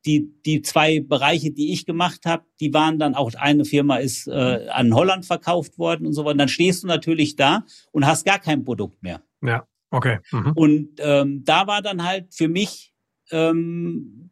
[0.06, 4.26] die, die zwei Bereiche, die ich gemacht habe, die waren dann auch, eine Firma ist
[4.26, 6.38] äh, an Holland verkauft worden und so weiter.
[6.38, 9.22] Dann stehst du natürlich da und hast gar kein Produkt mehr.
[9.42, 9.66] Ja.
[9.90, 10.18] Okay.
[10.32, 10.52] Mhm.
[10.54, 12.92] Und ähm, da war dann halt für mich,
[13.30, 14.30] ähm,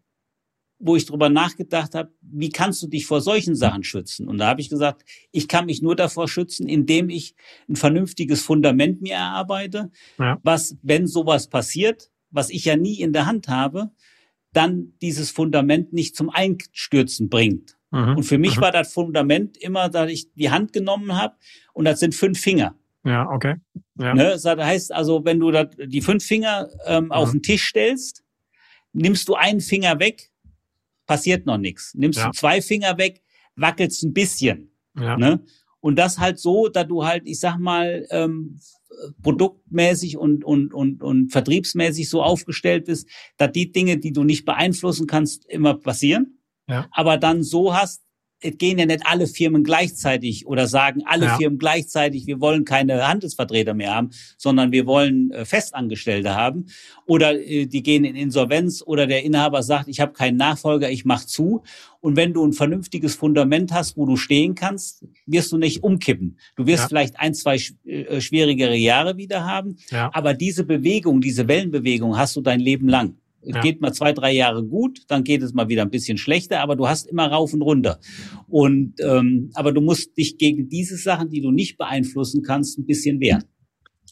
[0.78, 4.26] wo ich drüber nachgedacht habe, wie kannst du dich vor solchen Sachen schützen?
[4.26, 7.36] Und da habe ich gesagt, ich kann mich nur davor schützen, indem ich
[7.68, 10.40] ein vernünftiges Fundament mir erarbeite, ja.
[10.42, 13.92] was, wenn sowas passiert, was ich ja nie in der Hand habe,
[14.52, 17.76] dann dieses Fundament nicht zum Einstürzen bringt.
[17.90, 18.16] Mhm.
[18.16, 18.62] Und für mich mhm.
[18.62, 21.36] war das Fundament immer, dass ich die Hand genommen habe
[21.72, 22.74] und das sind fünf Finger.
[23.04, 23.56] Ja, okay.
[23.98, 24.14] Ja.
[24.14, 24.24] Ne?
[24.24, 27.12] Das heißt also, wenn du da die fünf Finger ähm, mhm.
[27.12, 28.24] auf den Tisch stellst,
[28.92, 30.30] nimmst du einen Finger weg,
[31.06, 31.94] passiert noch nichts.
[31.94, 32.26] Nimmst ja.
[32.26, 33.22] du zwei Finger weg,
[33.56, 34.70] wackelst ein bisschen.
[34.98, 35.16] Ja.
[35.16, 35.44] Ne?
[35.82, 38.60] Und das halt so, dass du halt, ich sag mal, ähm,
[39.22, 44.44] produktmäßig und, und, und, und vertriebsmäßig so aufgestellt bist, dass die Dinge, die du nicht
[44.44, 46.38] beeinflussen kannst, immer passieren.
[46.68, 46.88] Ja.
[46.92, 48.04] Aber dann so hast,
[48.42, 51.36] es gehen ja nicht alle Firmen gleichzeitig oder sagen alle ja.
[51.36, 56.66] Firmen gleichzeitig, wir wollen keine Handelsvertreter mehr haben, sondern wir wollen äh, Festangestellte haben.
[57.06, 61.04] Oder äh, die gehen in Insolvenz oder der Inhaber sagt, ich habe keinen Nachfolger, ich
[61.04, 61.62] mache zu.
[62.00, 66.36] Und wenn du ein vernünftiges Fundament hast, wo du stehen kannst, wirst du nicht umkippen.
[66.56, 66.88] Du wirst ja.
[66.88, 70.10] vielleicht ein, zwei äh, schwierigere Jahre wieder haben, ja.
[70.12, 73.16] aber diese Bewegung, diese Wellenbewegung hast du dein Leben lang.
[73.42, 73.60] Es ja.
[73.60, 76.76] geht mal zwei, drei Jahre gut, dann geht es mal wieder ein bisschen schlechter, aber
[76.76, 77.98] du hast immer rauf und runter.
[78.48, 82.86] Und ähm, aber du musst dich gegen diese Sachen, die du nicht beeinflussen kannst, ein
[82.86, 83.44] bisschen wehren.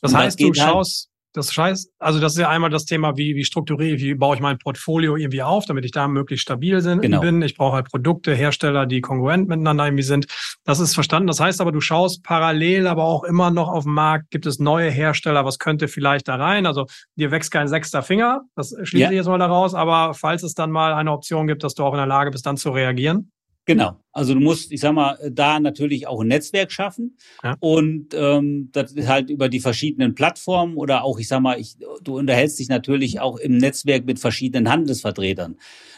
[0.03, 3.17] Das heißt, das du halt schaust, das heißt, also das ist ja einmal das Thema,
[3.17, 6.81] wie, wie strukturiere, wie baue ich mein Portfolio irgendwie auf, damit ich da möglichst stabil
[6.81, 7.21] sind, genau.
[7.21, 7.41] bin.
[7.43, 10.27] Ich brauche halt Produkte, Hersteller, die kongruent miteinander irgendwie sind.
[10.65, 11.29] Das ist verstanden.
[11.29, 14.59] Das heißt aber, du schaust parallel aber auch immer noch auf dem Markt, gibt es
[14.59, 16.67] neue Hersteller, was könnte vielleicht da rein?
[16.67, 19.11] Also dir wächst kein sechster Finger, das schließe ja.
[19.11, 21.93] ich jetzt mal daraus, aber falls es dann mal eine Option gibt, dass du auch
[21.93, 23.31] in der Lage bist, dann zu reagieren.
[23.71, 23.97] Genau.
[24.13, 27.57] Also du musst, ich sag mal, da natürlich auch ein Netzwerk schaffen ja.
[27.61, 31.77] und ähm, das ist halt über die verschiedenen Plattformen oder auch, ich sag mal, ich,
[32.03, 35.57] du unterhältst dich natürlich auch im Netzwerk mit verschiedenen Handelsvertretern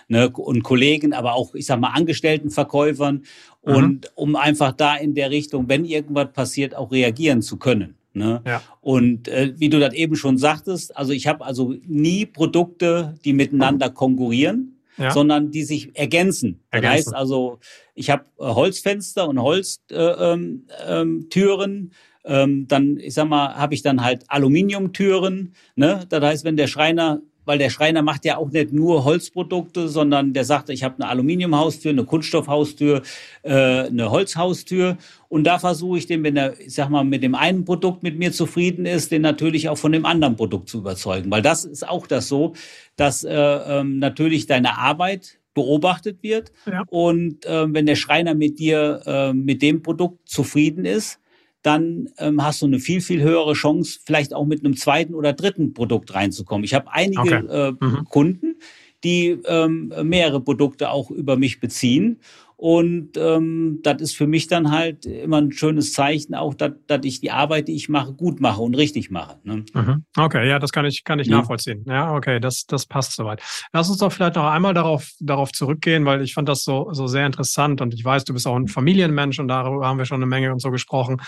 [0.08, 3.22] ne, und Kollegen, aber auch, ich sag mal, Angestelltenverkäufern
[3.64, 3.74] mhm.
[3.74, 7.94] und um einfach da in der Richtung, wenn irgendwas passiert, auch reagieren zu können.
[8.12, 8.42] Ne?
[8.46, 8.62] Ja.
[8.82, 13.32] Und äh, wie du das eben schon sagtest, also ich habe also nie Produkte, die
[13.32, 15.10] miteinander konkurrieren ja.
[15.10, 16.60] sondern die sich ergänzen.
[16.70, 17.58] Das heißt also,
[17.94, 20.68] ich habe äh, Holzfenster und Holztüren.
[20.68, 21.90] Äh, ähm, ähm,
[22.24, 25.54] ähm, dann, ich sag mal, habe ich dann halt Aluminiumtüren.
[25.74, 26.04] Ne?
[26.08, 30.32] Das heißt, wenn der Schreiner weil der Schreiner macht ja auch nicht nur Holzprodukte, sondern
[30.32, 33.02] der sagt, ich habe eine Aluminiumhaustür, eine Kunststoffhaustür,
[33.42, 34.98] äh, eine Holzhaustür.
[35.28, 38.18] Und da versuche ich den, wenn er, ich sag mal, mit dem einen Produkt mit
[38.18, 41.30] mir zufrieden ist, den natürlich auch von dem anderen Produkt zu überzeugen.
[41.30, 42.52] Weil das ist auch das so,
[42.96, 46.52] dass äh, ähm, natürlich deine Arbeit beobachtet wird.
[46.66, 46.84] Ja.
[46.88, 51.18] Und äh, wenn der Schreiner mit dir äh, mit dem Produkt zufrieden ist,
[51.62, 55.32] dann ähm, hast du eine viel, viel höhere Chance, vielleicht auch mit einem zweiten oder
[55.32, 56.64] dritten Produkt reinzukommen.
[56.64, 57.46] Ich habe einige okay.
[57.46, 58.04] äh, mhm.
[58.08, 58.56] Kunden,
[59.04, 62.20] die ähm, mehrere Produkte auch über mich beziehen.
[62.62, 67.20] Und ähm, das ist für mich dann halt immer ein schönes Zeichen, auch dass ich
[67.20, 69.36] die Arbeit, die ich mache, gut mache und richtig mache.
[69.42, 69.64] Ne?
[69.74, 70.04] Mhm.
[70.16, 71.38] Okay, ja, das kann ich, kann ich ja.
[71.38, 71.84] nachvollziehen.
[71.88, 73.42] Ja, okay, das, das passt soweit.
[73.72, 77.08] Lass uns doch vielleicht noch einmal darauf, darauf zurückgehen, weil ich fand das so, so
[77.08, 80.18] sehr interessant und ich weiß, du bist auch ein Familienmensch und darüber haben wir schon
[80.18, 81.20] eine Menge und so gesprochen.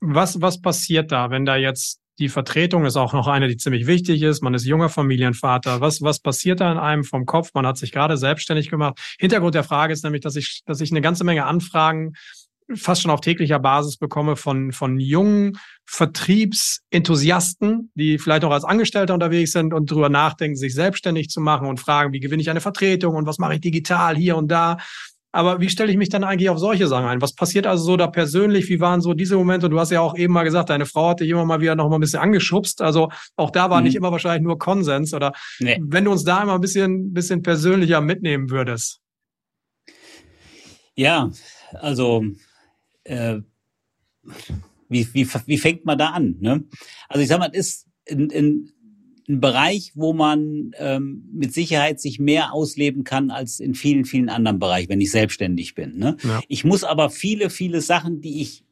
[0.00, 3.86] Was, was passiert da, wenn da jetzt die Vertretung ist auch noch eine, die ziemlich
[3.86, 4.42] wichtig ist.
[4.42, 5.80] Man ist junger Familienvater.
[5.80, 7.50] Was, was passiert da in einem vom Kopf?
[7.54, 8.98] Man hat sich gerade selbstständig gemacht.
[9.20, 12.14] Hintergrund der Frage ist nämlich, dass ich, dass ich eine ganze Menge Anfragen
[12.74, 19.14] fast schon auf täglicher Basis bekomme von, von jungen Vertriebsenthusiasten, die vielleicht auch als Angestellter
[19.14, 22.60] unterwegs sind und drüber nachdenken, sich selbstständig zu machen und fragen, wie gewinne ich eine
[22.60, 24.76] Vertretung und was mache ich digital hier und da.
[25.30, 27.20] Aber wie stelle ich mich dann eigentlich auf solche Sachen ein?
[27.20, 28.68] Was passiert also so da persönlich?
[28.68, 29.68] Wie waren so diese Momente?
[29.68, 31.88] Du hast ja auch eben mal gesagt, deine Frau hat dich immer mal wieder noch
[31.90, 32.80] mal ein bisschen angeschubst.
[32.80, 33.84] Also auch da war mhm.
[33.84, 35.12] nicht immer wahrscheinlich nur Konsens.
[35.12, 35.78] Oder nee.
[35.82, 39.00] wenn du uns da immer ein bisschen, bisschen persönlicher mitnehmen würdest.
[40.94, 41.30] Ja,
[41.74, 42.24] also
[43.04, 43.40] äh,
[44.88, 46.36] wie, wie, wie fängt man da an?
[46.40, 46.64] Ne?
[47.08, 48.72] Also ich sag mal, ist in, in
[49.28, 54.28] ein Bereich, wo man ähm, mit Sicherheit sich mehr ausleben kann als in vielen, vielen
[54.30, 55.98] anderen Bereichen, wenn ich selbstständig bin.
[55.98, 56.16] Ne?
[56.22, 56.40] Ja.
[56.48, 58.64] Ich muss aber viele, viele Sachen, die ich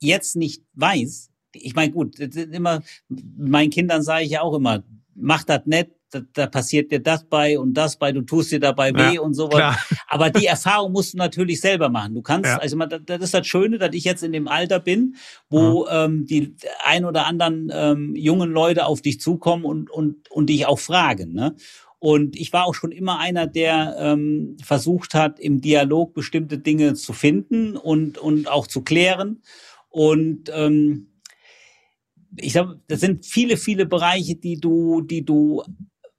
[0.00, 4.82] jetzt nicht weiß, ich meine, gut, immer, meinen Kindern sage ich ja auch immer,
[5.14, 8.60] mach das nett, da, da passiert dir das bei und das bei, du tust dir
[8.60, 9.56] dabei weh ja, und sowas.
[9.56, 9.78] Klar.
[10.08, 12.14] Aber die Erfahrung musst du natürlich selber machen.
[12.14, 12.58] Du kannst, ja.
[12.58, 15.16] also das ist das Schöne, dass ich jetzt in dem Alter bin,
[15.48, 15.88] wo mhm.
[15.90, 20.66] ähm, die ein oder anderen ähm, jungen Leute auf dich zukommen und, und, und dich
[20.66, 21.32] auch fragen.
[21.32, 21.56] Ne?
[21.98, 26.94] Und ich war auch schon immer einer, der ähm, versucht hat, im Dialog bestimmte Dinge
[26.94, 29.42] zu finden und, und auch zu klären.
[29.88, 31.08] Und ähm,
[32.36, 35.62] ich sag, das sind viele, viele Bereiche, die du, die du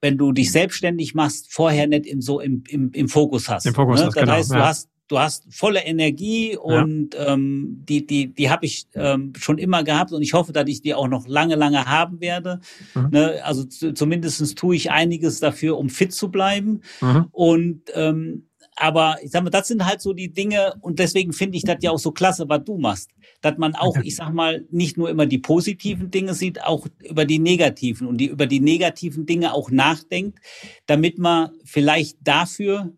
[0.06, 3.66] wenn du dich selbstständig machst, vorher nicht im, so im, im, im Fokus hast.
[3.66, 4.06] Im Fokus ne?
[4.06, 4.68] hast, Das genau, heißt, du ja.
[4.68, 9.84] hast du hast volle Energie und ähm, die die die habe ich ähm, schon immer
[9.84, 12.60] gehabt und ich hoffe, dass ich die auch noch lange lange haben werde.
[12.94, 13.10] Mhm.
[13.12, 13.40] Ne?
[13.44, 17.26] Also zu, zumindestens tue ich einiges dafür, um fit zu bleiben Mhm.
[17.32, 21.58] und ähm, aber ich sag mal, das sind halt so die Dinge und deswegen finde
[21.58, 23.12] ich das ja auch so klasse, was du machst,
[23.42, 27.26] dass man auch, ich sag mal, nicht nur immer die positiven Dinge sieht, auch über
[27.26, 30.40] die negativen und die über die negativen Dinge auch nachdenkt,
[30.86, 32.94] damit man vielleicht dafür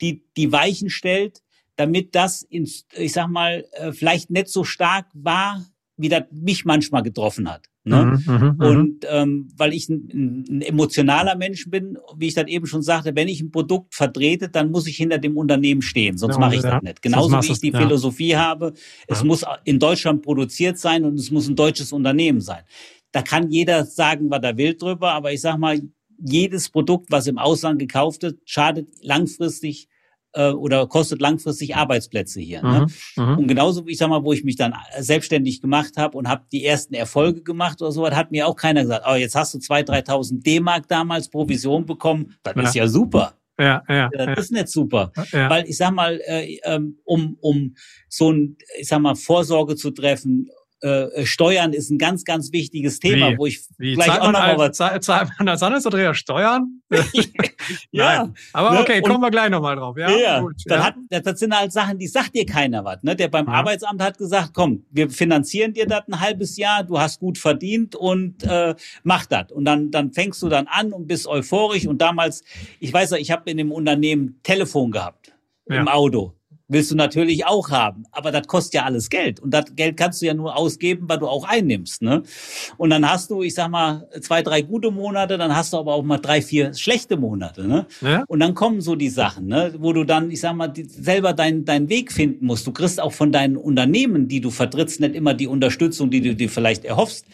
[0.00, 1.42] die die Weichen stellt,
[1.76, 5.64] damit das ins, ich sag mal, äh, vielleicht nicht so stark war,
[5.96, 7.69] wie das mich manchmal getroffen hat.
[7.82, 8.20] Ne?
[8.26, 8.60] Mhm, mhm, mhm.
[8.60, 13.16] Und ähm, weil ich ein, ein, emotionaler Mensch bin, wie ich das eben schon sagte,
[13.16, 16.56] wenn ich ein Produkt vertrete, dann muss ich hinter dem Unternehmen stehen, sonst Ja, mache
[16.56, 16.72] ich ja.
[16.72, 17.00] das nicht.
[17.00, 17.80] Genauso wie ich die ja.
[17.80, 18.74] Philosophie habe,
[19.08, 22.64] es muss in Deutschland produziert sein und es muss ein deutsches Unternehmen sein.
[23.12, 25.80] Da kann jeder sagen, was er will drüber, aber ich sag mal,
[26.22, 29.88] jedes Produkt, was im Ausland gekauft wird, schadet langfristig
[30.32, 32.62] äh, oder kostet langfristig Arbeitsplätze hier.
[32.62, 32.86] Ne?
[33.16, 33.38] Mhm, mhm.
[33.38, 36.44] Und genauso wie ich sag mal, wo ich mich dann selbstständig gemacht habe und habe
[36.52, 39.58] die ersten Erfolge gemacht oder so, hat mir auch keiner gesagt, oh, jetzt hast du
[39.58, 42.34] 2.000, 3.000 D-Mark damals Provision bekommen.
[42.42, 42.62] Das Ja.
[42.62, 43.34] ist ja super.
[43.58, 45.12] Ja, ja, Das ja, ist nicht super.
[45.32, 45.50] ja.
[45.50, 47.74] Weil ich sag mal, äh, ähm, um, um
[48.08, 50.48] so ein, ich sag mal, Vorsorge zu treffen,
[50.82, 53.38] äh, Steuern ist ein ganz, ganz wichtiges Thema, Wie?
[53.38, 54.76] wo ich Wie gleich zahlt auch man, noch mal als, was.
[54.78, 56.80] zahlt, zahlt man als Handelsvertreter Steuern?
[57.92, 58.34] Ja, Nein.
[58.52, 58.80] Aber Ne?
[58.80, 59.96] okay, Und- kommen wir gleich nochmal drauf.
[59.98, 60.56] Ja, Ja, gut.
[60.66, 60.84] Dann ja.
[60.86, 63.02] Hat, das, das sind halt Sachen, die sagt dir keiner was.
[63.02, 63.14] Ne?
[63.14, 63.52] Der beim Ja.
[63.52, 67.94] Arbeitsamt hat gesagt, komm, wir finanzieren dir das ein halbes Jahr, du hast gut verdient
[67.94, 69.52] und äh, mach das.
[69.52, 71.86] Und dann, dann fängst du dann an und bist euphorisch.
[71.86, 72.42] Und damals,
[72.80, 75.32] ich weiß ja, ich habe in dem Unternehmen Telefon gehabt
[75.66, 75.92] im Ja.
[75.92, 76.34] Auto.
[76.72, 79.40] Willst du natürlich auch haben, aber das kostet ja alles Geld.
[79.40, 82.00] Und das Geld kannst du ja nur ausgeben, weil du auch einnimmst.
[82.00, 82.22] Ne?
[82.76, 85.94] Und dann hast du, ich sag mal, zwei, drei gute Monate, dann hast du aber
[85.94, 87.66] auch mal drei, vier schlechte Monate.
[87.66, 87.86] Ne?
[88.00, 88.24] Ja?
[88.28, 91.32] Und dann kommen so die Sachen, ne, wo du dann, ich sag mal, die, selber
[91.32, 92.66] deinen deinen Weg finden musst.
[92.66, 96.34] Du kriegst auch von deinen Unternehmen, die du vertrittst, nicht immer die Unterstützung, die du
[96.36, 97.26] dir vielleicht erhoffst.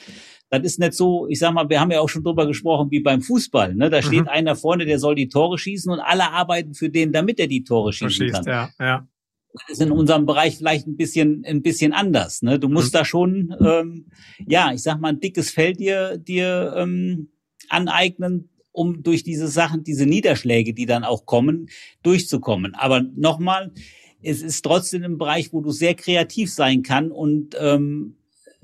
[0.48, 3.00] Das ist nicht so, ich sag mal, wir haben ja auch schon drüber gesprochen, wie
[3.00, 3.74] beim Fußball.
[3.74, 3.90] Ne?
[3.90, 7.40] Da steht einer vorne, der soll die Tore schießen und alle arbeiten für den, damit
[7.40, 8.44] er die Tore schießen schießt, kann.
[8.44, 9.06] ja, ja.
[9.58, 12.42] Das ist in unserem Bereich vielleicht ein bisschen, ein bisschen anders.
[12.42, 12.58] Ne?
[12.58, 12.98] Du musst Mhm.
[12.98, 14.06] da schon, ähm,
[14.46, 17.28] ja, ich sag mal, ein dickes Fell dir, dir ähm,
[17.68, 21.68] aneignen, um durch diese Sachen, diese Niederschläge, die dann auch kommen,
[22.02, 22.74] durchzukommen.
[22.74, 23.72] Aber nochmal,
[24.22, 28.16] es ist trotzdem ein Bereich, wo du sehr kreativ sein kann und ähm,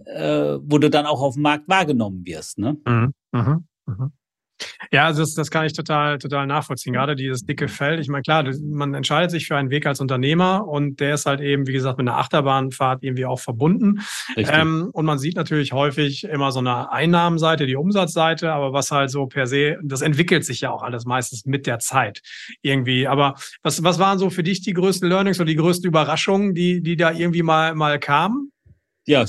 [0.04, 2.58] äh, wo du dann auch auf dem Markt wahrgenommen wirst.
[2.58, 2.76] Ne?
[2.86, 3.12] Mhm.
[3.32, 3.64] Mhm.
[3.86, 4.12] Mhm.
[4.90, 6.92] Ja, also das, das kann ich total, total nachvollziehen.
[6.92, 7.98] Gerade dieses dicke Fell.
[8.00, 11.40] Ich meine, klar, man entscheidet sich für einen Weg als Unternehmer und der ist halt
[11.40, 14.00] eben, wie gesagt, mit einer Achterbahnfahrt irgendwie auch verbunden.
[14.36, 19.10] Ähm, und man sieht natürlich häufig immer so eine Einnahmenseite, die Umsatzseite, aber was halt
[19.10, 22.20] so per se, das entwickelt sich ja auch alles meistens mit der Zeit
[22.60, 23.06] irgendwie.
[23.06, 26.82] Aber was, was waren so für dich die größten Learnings oder die größten Überraschungen, die,
[26.82, 28.52] die da irgendwie mal, mal kamen?
[29.06, 29.24] ja,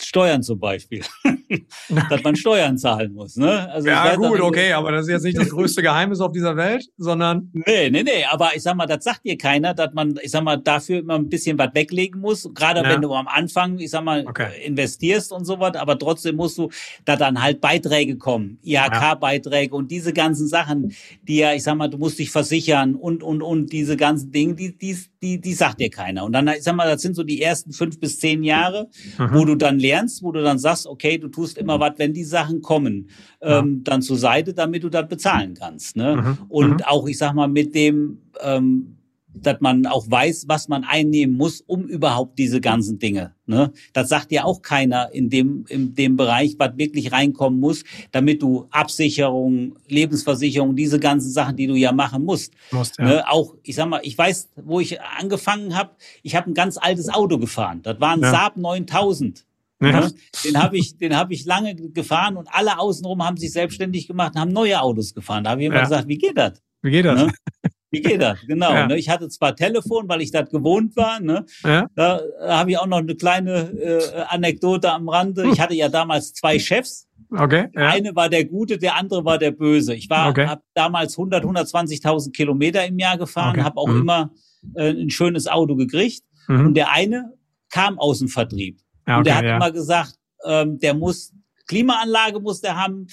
[0.00, 1.04] Steuern zum Beispiel.
[2.10, 3.36] Dass man Steuern zahlen muss.
[3.36, 3.70] Ne?
[3.70, 6.56] Also Ja, gut, wenn- okay, aber das ist jetzt nicht das größte Geheimnis auf dieser
[6.56, 10.18] Welt, sondern Nee, nee, nee, aber ich sag mal, das sagt dir keiner, dass man,
[10.22, 12.48] ich sag mal, dafür immer ein bisschen was weglegen muss.
[12.54, 12.88] Gerade Ja.
[12.90, 14.48] wenn du am Anfang, ich sag mal, Okay.
[14.64, 16.68] investierst und so was, aber trotzdem musst du
[17.04, 21.88] da dann halt Beiträge kommen, IHK-Beiträge und diese ganzen Sachen, die ja, ich sag mal,
[21.88, 25.80] du musst dich versichern und, und, und diese ganzen Dinge, die, die, die, die sagt
[25.80, 26.24] dir keiner.
[26.24, 29.28] Und dann, ich sag mal, das sind so die ersten fünf bis zehn Jahre, Mhm.
[29.34, 32.24] wo du dann lernst, wo du dann sagst, okay, du tust immer was, wenn die
[32.24, 33.08] Sachen kommen,
[33.40, 35.96] ähm, dann zur Seite, damit du das bezahlen kannst.
[35.96, 36.16] Ne?
[36.16, 36.38] Mhm.
[36.48, 36.82] Und Mhm.
[36.84, 38.95] auch, ich sag mal, mit dem, ähm,
[39.42, 43.34] dass man auch weiß, was man einnehmen muss, um überhaupt diese ganzen Dinge.
[43.46, 43.72] Ne?
[43.92, 48.42] Das sagt ja auch keiner in dem, in dem Bereich, was wirklich reinkommen muss, damit
[48.42, 52.54] du Absicherung, Lebensversicherung, diese ganzen Sachen, die du ja machen musst.
[52.72, 53.04] musst, ja.
[53.04, 53.24] Ne?
[53.30, 55.90] Auch, ich sag mal, ich weiß, wo ich angefangen habe,
[56.22, 57.80] ich habe ein ganz altes Auto gefahren.
[57.82, 58.30] Das war ein Ja.
[58.30, 59.44] Saab 9000.
[59.80, 60.00] Ja.
[60.00, 60.12] Ne?
[60.44, 64.32] Den habe ich, den habe ich lange gefahren und alle außenrum haben sich selbstständig gemacht
[64.34, 65.44] und haben neue Autos gefahren.
[65.44, 65.82] Da habe ich immer Ja.
[65.82, 66.62] gesagt, wie geht das?
[66.82, 67.20] Wie geht das?
[67.26, 67.32] Ne?
[67.90, 68.38] Wie geht das?
[68.46, 68.72] Genau.
[68.72, 68.86] Ja.
[68.88, 68.98] Ne?
[68.98, 71.20] Ich hatte zwar Telefon, weil ich das gewohnt war.
[71.20, 71.44] Ne?
[71.62, 71.86] Ja?
[71.94, 75.48] Da, da habe ich auch noch eine kleine äh, Anekdote am Rande.
[75.52, 77.06] Ich hatte ja damals zwei Chefs.
[77.30, 77.68] Okay.
[77.74, 77.88] Der Ja.
[77.90, 79.94] eine war der Gute, der andere war der Böse.
[79.94, 80.46] Ich war Okay.
[80.46, 83.62] hab damals 100, 120.000 Kilometer im Jahr gefahren, Okay.
[83.62, 84.00] habe auch Mhm.
[84.00, 84.30] immer
[84.74, 86.22] äh, ein schönes Auto gekriegt.
[86.48, 86.66] Mhm.
[86.66, 87.32] Und der eine
[87.70, 88.80] kam aus dem Vertrieb.
[89.06, 91.32] Ja, und der okay, hat immer gesagt, ähm, der muss,
[91.68, 93.06] Klimaanlage muss der haben,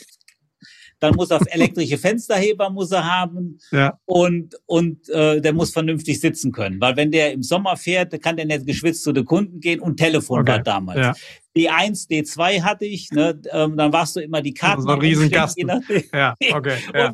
[1.04, 4.00] dann muss er elektrische Fensterheber muss er haben Ja.
[4.06, 8.38] und und äh, der muss vernünftig sitzen können, weil wenn der im Sommer fährt, kann
[8.38, 10.52] der nicht geschwitzt zu den Kunden gehen und Telefon Okay.
[10.54, 11.00] war damals.
[11.00, 11.14] Ja.
[11.56, 14.82] D1, D2 hatte ich, ne, ähm, dann warst du immer die Karten.
[14.82, 15.60] So ein am Umschlag, Riesenkasten.
[15.70, 16.04] je nachdem.
[16.14, 16.78] Ja, okay.
[16.96, 17.14] Ja.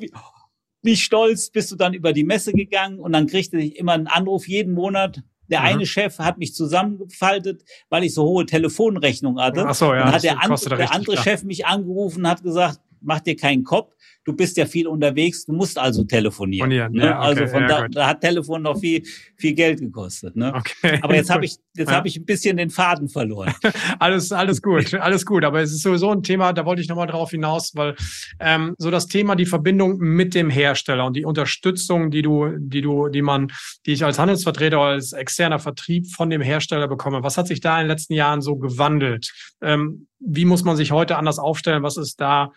[0.82, 4.08] Wie stolz bist du dann über die Messe gegangen und dann kriegte ich immer einen
[4.08, 5.22] Anruf jeden Monat.
[5.50, 5.66] Der Mhm.
[5.66, 9.66] eine Chef hat mich zusammengefaltet, weil ich so hohe Telefonrechnungen hatte.
[9.68, 10.04] Ach so, ja.
[10.04, 11.24] dann das hat der, andere, der andere klar.
[11.24, 13.94] Chef mich angerufen und hat gesagt, mach dir keinen Kopf,
[14.30, 16.70] du bist ja viel unterwegs, du musst also telefonieren.
[16.70, 17.06] Ne?
[17.06, 19.04] ja, okay, also von ja, da, da hat Telefon noch viel,
[19.38, 20.36] viel Geld gekostet.
[20.36, 20.54] Ne?
[20.54, 21.00] Okay.
[21.02, 21.96] Aber jetzt habe ich, jetzt Ja.
[21.96, 23.54] habe ich ein bisschen den Faden verloren.
[24.00, 25.44] alles, alles gut, alles gut.
[25.44, 27.96] Aber es ist sowieso ein Thema, da wollte ich nochmal drauf hinaus, weil
[28.40, 32.82] ähm, so das Thema, die Verbindung mit dem Hersteller und die Unterstützung, die du, die
[32.82, 33.52] du, die man,
[33.86, 37.24] die ich als Handelsvertreter oder als externer Vertrieb von dem Hersteller bekomme.
[37.24, 39.32] Was hat sich da in den letzten Jahren so gewandelt?
[39.62, 41.82] Ähm, wie muss man sich heute anders aufstellen?
[41.82, 42.52] Was ist da,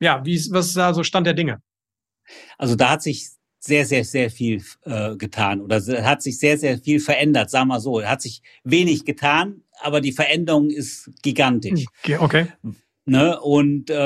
[0.00, 1.60] ja, wie ist, was ist da so Stand der Dinge?
[2.56, 3.28] Also da hat sich
[3.60, 7.80] sehr, sehr, sehr viel äh, getan oder hat sich sehr, sehr viel verändert, sagen wir
[7.80, 8.02] so.
[8.02, 11.86] Hat sich wenig getan, aber die Veränderung ist gigantisch.
[12.02, 12.46] Okay, okay.
[13.08, 13.40] Ne?
[13.40, 13.96] Und äh,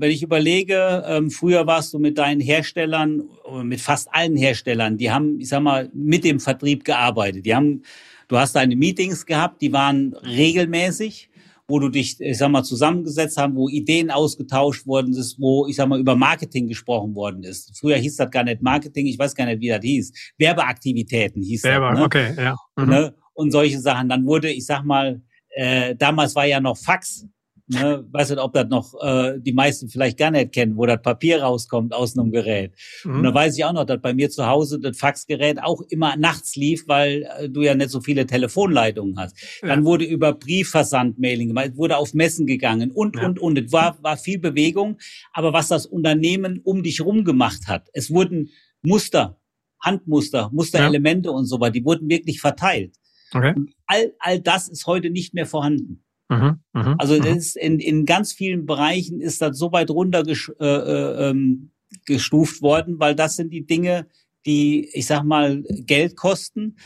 [0.00, 4.98] wenn ich überlege, ähm, früher warst du mit deinen Herstellern, oder mit fast allen Herstellern,
[4.98, 7.46] die haben, ich sag mal, mit dem Vertrieb gearbeitet.
[7.46, 7.82] Die haben,
[8.28, 11.29] du hast deine Meetings gehabt, die waren regelmäßig,
[11.70, 15.76] wo du dich, ich sag mal, zusammengesetzt haben, wo Ideen ausgetauscht worden ist, wo, ich
[15.76, 17.78] sag mal, über Marketing gesprochen worden ist.
[17.78, 20.12] Früher hieß das gar nicht Marketing, ich weiß gar nicht, wie das hieß.
[20.38, 21.98] Werbeaktivitäten hieß Selber, das.
[21.98, 22.04] Ne?
[22.04, 22.56] okay, ja.
[22.76, 22.88] Mhm.
[22.88, 23.14] ne?
[23.40, 24.08] und solche Sachen.
[24.08, 27.26] Dann wurde, ich sag mal, äh, damals war ja noch Fax.
[27.72, 28.04] Ne?
[28.10, 31.42] Weiß nicht, ob das noch äh, die meisten vielleicht gar nicht kennen, wo das Papier
[31.42, 32.72] rauskommt aus einem Gerät.
[33.04, 33.22] Und Mhm.
[33.22, 36.56] da weiß ich auch noch, dass bei mir zu Hause das Faxgerät auch immer nachts
[36.56, 39.36] lief, weil äh, du ja nicht so viele Telefonleitungen hast.
[39.62, 39.84] Dann Ja.
[39.84, 43.26] wurde über Briefversand-Mailing gemacht, es wurde auf Messen gegangen und, Ja.
[43.26, 43.56] und, und.
[43.58, 44.98] Es war, war viel Bewegung.
[45.32, 48.50] Aber was das Unternehmen um dich rum gemacht hat, es wurden
[48.82, 49.38] Muster,
[49.80, 52.96] Handmuster, Musterelemente und so weiter, die wurden wirklich verteilt.
[53.32, 53.54] Okay.
[53.86, 56.02] All, all das ist heute nicht mehr vorhanden.
[56.30, 56.60] Mhm.
[56.72, 56.94] Mhm.
[56.98, 57.22] Also mhm.
[57.22, 61.70] das ist in, in ganz vielen Bereichen ist das so weit runter äh, äh, ähm,
[62.06, 64.06] gestuft worden, weil das sind die Dinge,
[64.46, 66.76] die, ich sag mal, Geld kosten.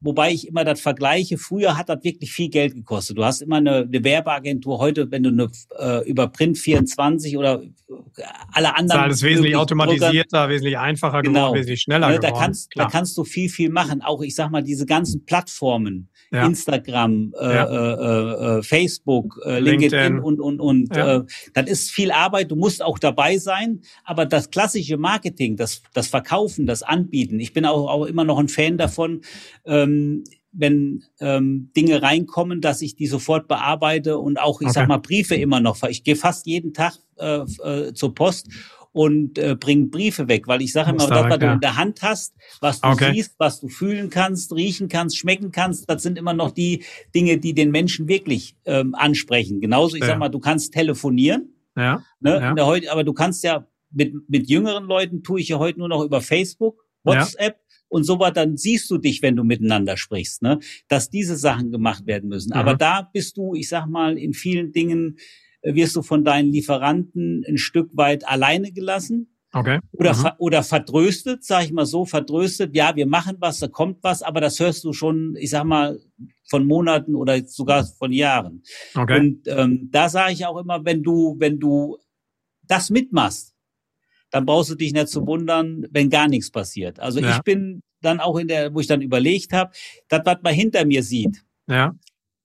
[0.00, 3.16] Wobei ich immer das vergleiche, früher hat das wirklich viel Geld gekostet.
[3.16, 7.62] Du hast immer eine, eine Werbeagentur, heute, wenn du eine, äh, über Print 24 oder
[7.62, 7.68] äh,
[8.52, 9.00] alle ist anderen.
[9.00, 11.46] alles wesentlich automatisierter, wesentlich einfacher Genau.
[11.46, 12.42] geworden, wesentlich schneller Ne, da geworden.
[12.42, 14.02] kannst, da kannst du viel, viel machen.
[14.02, 16.46] Auch, ich sag mal, diese ganzen Plattformen, Ja.
[16.46, 17.64] Instagram, äh, Ja.
[18.54, 19.90] äh, äh, Facebook, äh, LinkedIn.
[19.90, 20.96] LinkedIn und, und, und.
[20.96, 21.16] Ja.
[21.18, 22.50] Äh, das ist viel Arbeit.
[22.50, 23.80] Du musst auch dabei sein.
[24.04, 28.38] Aber das klassische Marketing, das, das Verkaufen, das Anbieten, ich bin auch, auch immer noch
[28.38, 29.20] ein Fan davon,
[29.64, 30.24] ähm,
[30.56, 34.74] wenn ähm, Dinge reinkommen, dass ich die sofort bearbeite und auch, ich Okay.
[34.74, 35.82] sag mal, Briefe immer noch.
[35.84, 38.48] Ich gehe fast jeden Tag äh, äh, zur Post
[38.94, 41.54] und äh, bringe Briefe weg, weil ich sage immer, das, da was du ja.
[41.54, 43.12] in der Hand hast, was du Okay.
[43.12, 47.38] siehst, was du fühlen kannst, riechen kannst, schmecken kannst, das sind immer noch die Dinge,
[47.38, 49.60] die den Menschen wirklich ähm, ansprechen.
[49.60, 50.06] Genauso, ich Ja.
[50.10, 52.04] sag mal, du kannst telefonieren, Ja.
[52.20, 52.54] ne, Ja.
[52.54, 55.88] der heute, aber du kannst ja mit, mit jüngeren Leuten tue ich ja heute nur
[55.88, 57.14] noch über Facebook, Ja.
[57.20, 61.36] WhatsApp und so weiter, dann siehst du dich, wenn du miteinander sprichst, ne, dass diese
[61.36, 62.50] Sachen gemacht werden müssen.
[62.50, 62.60] Mhm.
[62.60, 65.18] Aber da bist du, ich sag mal, in vielen Dingen
[65.64, 69.78] wirst du von deinen Lieferanten ein Stück weit alleine gelassen Okay.
[69.92, 70.16] oder, Mhm.
[70.20, 74.22] ver oder vertröstet, sag ich mal so, vertröstet, ja, wir machen was, da kommt was,
[74.22, 76.00] aber das hörst du schon, ich sag mal,
[76.50, 78.62] von Monaten oder sogar von Jahren.
[78.96, 79.18] Okay.
[79.20, 81.98] Und ähm, da sage ich auch immer, wenn du, wenn du
[82.66, 83.54] das mitmachst,
[84.30, 86.98] dann brauchst du dich nicht zu wundern, wenn gar nichts passiert.
[86.98, 87.36] Also Ja.
[87.36, 89.70] ich bin dann auch in der, wo ich dann überlegt habe,
[90.08, 91.94] das, was man hinter mir sieht, ja.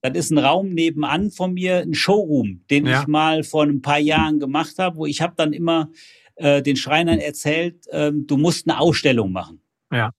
[0.02, 3.02] Das ist ein Raum nebenan von mir, ein Showroom, den Ja.
[3.02, 5.90] ich mal vor ein paar Jahren gemacht habe, wo ich habe dann immer
[6.36, 9.62] äh, den Schreinern erzählt, ähm, du musst eine Ausstellung machen.
[9.92, 10.12] Ja.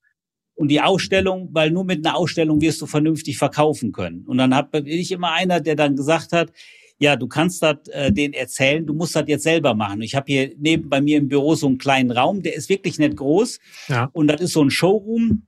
[0.54, 4.26] Und die Ausstellung, weil nur mit einer Ausstellung wirst du vernünftig verkaufen können.
[4.26, 6.52] Und dann hab, bin ich immer einer, der dann gesagt hat,
[6.98, 10.02] ja, du kannst das äh, denen erzählen, du musst das jetzt selber machen.
[10.02, 12.98] Ich habe hier neben bei mir im Büro so einen kleinen Raum, der ist wirklich
[12.98, 13.58] nicht groß.
[13.88, 14.10] Ja.
[14.12, 15.46] Und das ist so ein Showroom,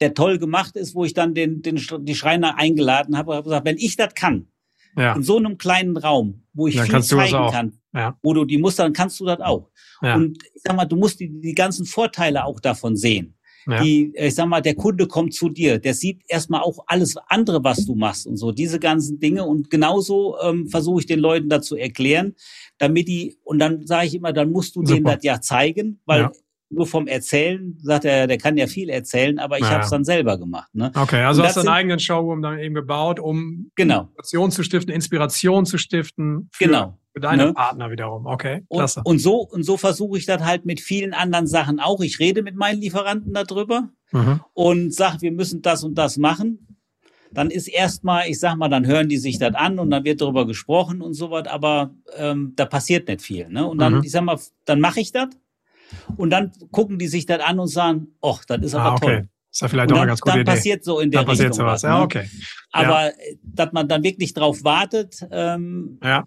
[0.00, 3.44] der toll gemacht ist, wo ich dann den, den die Schreiner eingeladen habe und habe
[3.44, 4.48] gesagt, wenn ich das kann,
[4.96, 5.14] Ja.
[5.14, 8.18] in so einem kleinen Raum, wo ich Dann viel zeigen kann, Ja.
[8.22, 9.70] wo du die Muster, dann kannst du das auch.
[10.02, 10.14] Ja.
[10.16, 13.34] Und ich sag mal, du musst die, die ganzen Vorteile auch davon sehen.
[13.68, 13.82] Ja.
[13.82, 17.64] Die, ich sag mal, der Kunde kommt zu dir, der sieht erstmal auch alles andere,
[17.64, 19.44] was du machst und so, diese ganzen Dinge.
[19.44, 22.36] Und genauso ähm, versuche ich den Leuten dazu erklären,
[22.78, 26.30] damit die, und dann sage ich immer, dann musst du denen das ja zeigen, weil.
[26.68, 29.70] Nur vom Erzählen, sagt er, der kann ja viel erzählen, aber ich ja.
[29.70, 30.74] habe es dann selber gemacht.
[30.74, 30.90] Ne?
[30.94, 34.02] Okay, also hast du einen eigenen Showroom dann eben gebaut, um genau.
[34.02, 36.98] Inspiration zu stiften, Inspiration zu stiften für, genau.
[37.12, 37.54] für deine ne?
[37.54, 38.26] Partner wiederum.
[38.26, 39.00] Okay, klasse.
[39.00, 42.00] Und, und so, und so versuche ich das halt mit vielen anderen Sachen auch.
[42.00, 44.40] Ich rede mit meinen Lieferanten darüber mhm.
[44.52, 46.66] und sage, wir müssen das und das machen
[47.32, 50.20] dann ist erstmal, ich sag mal, dann hören die sich das an und dann wird
[50.20, 53.48] darüber gesprochen und so was, aber ähm, da passiert nicht viel.
[53.48, 53.66] Ne?
[53.66, 54.02] Und dann, mhm.
[54.04, 55.28] ich sag mal, dann mache ich das
[56.16, 59.06] und dann gucken die sich das an und sagen, ach, das ist aber ah, okay.
[59.06, 59.28] toll.
[59.50, 60.52] Ist ja vielleicht auch eine ganz gute dann Idee.
[60.52, 61.48] passiert so in der dann Richtung.
[61.48, 61.82] Passiert sowas.
[61.82, 61.88] Was, ne?
[61.88, 62.30] Ja, okay.
[62.72, 63.12] Aber ja.
[63.42, 66.24] dass man dann wirklich drauf wartet, ähm, ja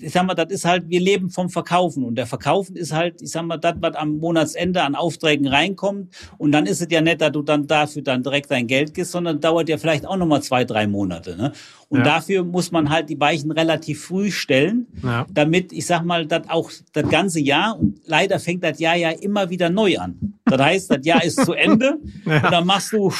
[0.00, 3.22] ich sag mal, das ist halt, wir leben vom Verkaufen und der Verkaufen ist halt,
[3.22, 7.00] ich sag mal, das, was am Monatsende an Aufträgen reinkommt und dann ist es ja
[7.00, 10.16] nicht, dass du dann dafür dann direkt dein Geld gibst, sondern dauert ja vielleicht auch
[10.16, 11.36] nochmal zwei, drei Monate.
[11.36, 11.52] Ne?
[11.88, 12.04] Und ja.
[12.04, 15.26] dafür muss man halt die Weichen relativ früh stellen, ja.
[15.32, 19.10] damit, ich sag mal, das auch das ganze Jahr, und leider fängt das Jahr ja
[19.10, 20.34] immer wieder neu an.
[20.44, 22.44] Das heißt, das Jahr ist zu Ende ja.
[22.44, 23.12] und dann machst du,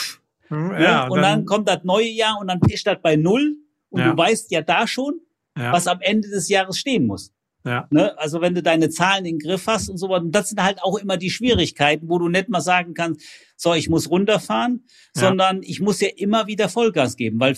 [0.48, 1.06] hm, ne?
[1.08, 3.56] und dann, dann kommt das neue Jahr und dann ist das bei Null
[3.90, 5.20] und du weißt ja da schon,
[5.56, 5.72] ja.
[5.72, 7.32] was am Ende des Jahres stehen muss.
[7.64, 7.86] Ja.
[7.90, 8.18] Ne?
[8.18, 10.24] Also wenn du deine Zahlen in den Griff hast und so weiter.
[10.24, 13.22] Und das sind halt auch immer die Schwierigkeiten, wo du nicht mal sagen kannst,
[13.56, 14.84] so, ich muss runterfahren,
[15.14, 15.22] ja.
[15.22, 17.56] sondern ich muss ja immer wieder Vollgas geben, weil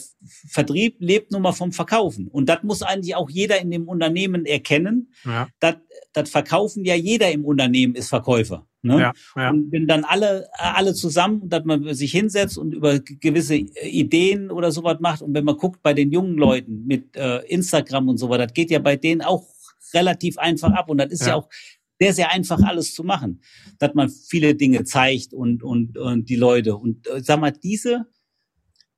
[0.50, 2.28] Vertrieb lebt nun mal vom Verkaufen.
[2.28, 5.14] Und das muss eigentlich auch jeder in dem Unternehmen erkennen.
[5.24, 5.48] Ja.
[6.12, 8.68] Das Verkaufen ja jeder im Unternehmen ist Verkäufer.
[8.84, 9.00] Ne?
[9.00, 9.50] Ja, ja.
[9.50, 14.70] Und wenn dann alle, alle zusammen, dass man sich hinsetzt und über gewisse Ideen oder
[14.70, 15.22] sowas macht.
[15.22, 18.54] Und wenn man guckt bei den jungen Leuten mit äh, Instagram und so weiter, das
[18.54, 19.46] geht ja bei denen auch
[19.94, 20.90] relativ einfach ab.
[20.90, 21.48] Und das ist ja, ja auch
[21.98, 23.40] sehr, sehr einfach alles zu machen,
[23.78, 26.76] dass man viele Dinge zeigt und, und, und die Leute.
[26.76, 28.06] Und äh, sag mal, diese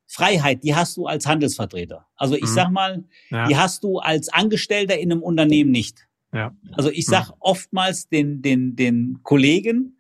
[0.08, 2.06] Freiheit, die hast du als Handelsvertreter.
[2.16, 2.46] Also ich mhm.
[2.54, 6.05] sag mal, die hast du als Angestellter in einem Unternehmen nicht.
[6.32, 6.54] Ja.
[6.72, 9.96] Also ich sag oftmals den, den, den Kollegen,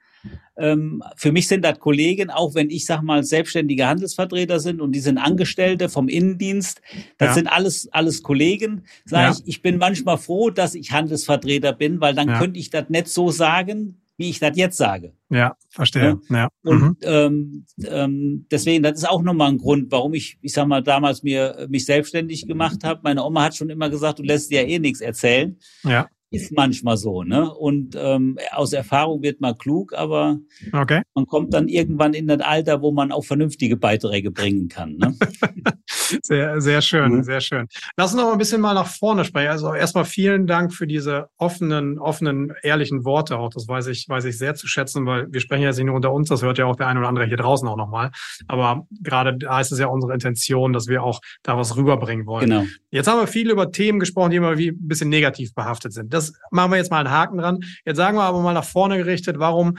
[0.58, 4.92] ähm, für mich sind das Kollegen, auch wenn ich sag mal selbstständige Handelsvertreter sind und
[4.92, 6.80] die sind Angestellte vom Innendienst,
[7.18, 7.34] das ja.
[7.34, 8.82] sind alles alles Kollegen.
[9.04, 9.30] Sag ja.
[9.32, 12.38] ich, ich bin manchmal froh, dass ich Handelsvertreter bin, weil dann ja.
[12.38, 15.12] könnte ich das nicht so sagen, wie ich das jetzt sage.
[15.28, 16.18] Ja, verstehe.
[16.30, 16.48] Ja.
[16.62, 16.96] Und mhm.
[17.02, 21.22] ähm, ähm, deswegen, das ist auch nochmal ein Grund, warum ich, ich sag mal, damals
[21.22, 23.00] mir mich selbstständig gemacht habe.
[23.02, 25.58] Meine Oma hat schon immer gesagt, du lässt dir ja eh nichts erzählen.
[25.84, 27.52] Ja ist manchmal so, ne?
[27.54, 30.38] Und ähm, aus Erfahrung wird man klug, aber
[30.72, 31.02] okay.
[31.14, 34.96] man kommt dann irgendwann in das Alter, wo man auch vernünftige Beiträge bringen kann.
[34.96, 35.16] Ne?
[36.22, 37.22] sehr, sehr schön, mhm.
[37.22, 37.66] sehr schön.
[37.96, 39.50] Lass uns noch ein bisschen mal nach vorne sprechen.
[39.50, 43.50] Also erstmal vielen Dank für diese offenen, offenen, ehrlichen Worte auch.
[43.50, 46.12] Das weiß ich, weiß ich sehr zu schätzen, weil wir sprechen ja nicht nur unter
[46.12, 48.10] uns, das hört ja auch der eine oder andere hier draußen auch nochmal.
[48.48, 52.50] Aber gerade da ist es ja unsere Intention, dass wir auch da was rüberbringen wollen.
[52.50, 52.64] Genau.
[52.90, 56.12] Jetzt haben wir viel über Themen gesprochen, die immer wie ein bisschen negativ behaftet sind.
[56.16, 57.60] Das machen wir jetzt mal einen Haken dran.
[57.84, 59.78] Jetzt sagen wir aber mal nach vorne gerichtet, warum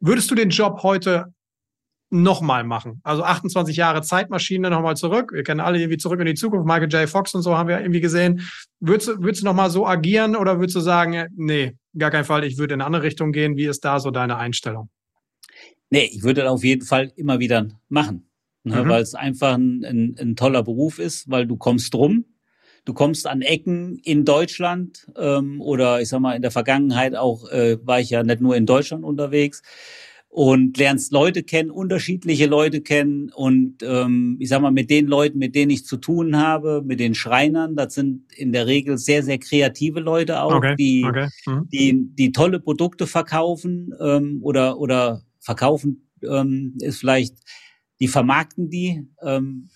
[0.00, 1.32] würdest du den Job heute
[2.10, 3.00] nochmal machen?
[3.02, 5.32] Also 28 Jahre Zeitmaschine nochmal zurück.
[5.32, 6.66] Wir kennen alle irgendwie zurück in die Zukunft.
[6.66, 7.08] Michael J.
[7.08, 8.42] Fox und so haben wir irgendwie gesehen.
[8.80, 12.44] Würdest, du, würdest du nochmal so agieren oder würdest du sagen, nee, gar keinen Fall,
[12.44, 13.56] ich würde in eine andere Richtung gehen?
[13.56, 14.90] Wie ist da so deine Einstellung?
[15.90, 18.28] Nee, ich würde das auf jeden Fall immer wieder machen.
[18.64, 18.88] Ne, mhm.
[18.88, 22.24] Weil es einfach ein, ein, ein toller Beruf ist, weil du kommst drum.
[22.84, 27.48] Du kommst an Ecken in Deutschland ähm, oder ich sag mal in der Vergangenheit auch
[27.50, 29.62] äh, war ich ja nicht nur in Deutschland unterwegs
[30.28, 35.38] und lernst Leute kennen, unterschiedliche Leute kennen und ähm, ich sag mal mit den Leuten,
[35.38, 39.22] mit denen ich zu tun habe, mit den Schreinern, das sind in der Regel sehr
[39.22, 40.74] sehr kreative Leute auch, okay.
[40.76, 41.28] die okay.
[41.46, 41.68] Mhm.
[41.72, 47.36] die die tolle Produkte verkaufen ähm, oder oder verkaufen ähm, ist vielleicht
[48.00, 49.06] die vermarkten die.
[49.22, 49.70] Ähm,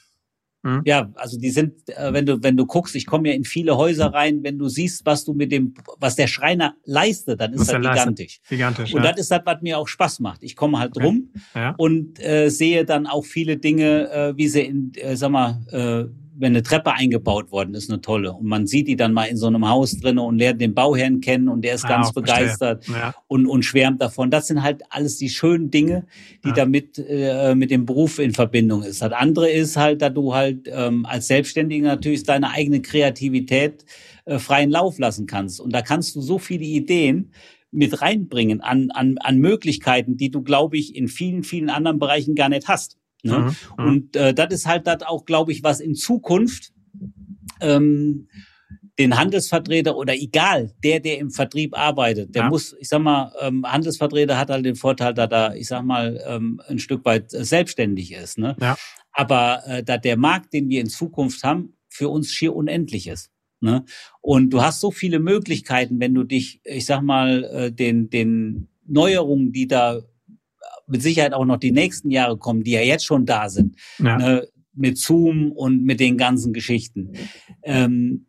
[0.62, 0.82] Mhm.
[0.84, 3.76] Ja, also die sind, äh, wenn du wenn du guckst, ich komme ja in viele
[3.76, 7.70] Häuser rein, wenn du siehst, was du mit dem, was der Schreiner leistet, dann ist
[7.70, 8.40] das gigantisch.
[8.48, 8.92] Gigantisch.
[8.92, 9.10] Und ja.
[9.10, 10.42] das ist das, was mir auch Spaß macht.
[10.42, 11.74] Ich komme halt rum ja.
[11.78, 16.10] und äh, sehe dann auch viele Dinge, äh, wie sie in, äh, sag mal, äh,
[16.38, 18.32] wenn eine Treppe eingebaut worden ist, eine tolle.
[18.32, 21.20] Und man sieht die dann mal in so einem Haus drinne und lernt den Bauherrn
[21.20, 23.14] kennen und der ist ja, ganz begeistert ja.
[23.26, 24.30] und, und schwärmt davon.
[24.30, 26.06] Das sind halt alles die schönen Dinge,
[26.44, 26.54] die ja.
[26.54, 29.02] damit äh, mit dem Beruf in Verbindung ist.
[29.02, 33.84] Das andere ist halt, dass du halt ähm, als Selbstständiger natürlich deine eigene Kreativität
[34.24, 35.60] äh, freien Lauf lassen kannst.
[35.60, 37.32] Und da kannst du so viele Ideen
[37.70, 42.34] mit reinbringen an, an, an Möglichkeiten, die du, glaube ich, in vielen, vielen anderen Bereichen
[42.34, 42.96] gar nicht hast.
[43.22, 43.38] Ne?
[43.38, 43.46] Mhm,
[43.84, 43.90] mhm.
[43.90, 46.72] Und äh, das ist halt das auch, glaube ich, was in Zukunft
[47.60, 48.28] ähm,
[48.98, 52.48] den Handelsvertreter oder egal, der, der im Vertrieb arbeitet, der ja.
[52.48, 56.20] muss, ich sag mal, ähm, Handelsvertreter hat halt den Vorteil, dass er, ich sag mal,
[56.26, 58.38] ähm, ein Stück weit selbstständig ist.
[58.38, 58.56] Ne?
[58.60, 58.76] Ja.
[59.12, 63.30] Aber äh, dass der Markt, den wir in Zukunft haben, für uns schier unendlich ist.
[63.60, 63.84] Ne?
[64.20, 68.68] Und du hast so viele Möglichkeiten, wenn du dich, ich sag mal, äh, den, den
[68.86, 70.00] Neuerungen, die da
[70.88, 74.16] mit Sicherheit auch noch die nächsten Jahre kommen, die ja jetzt schon da sind, ja.
[74.16, 77.12] ne, mit Zoom und mit den ganzen Geschichten.
[77.62, 78.27] Ähm,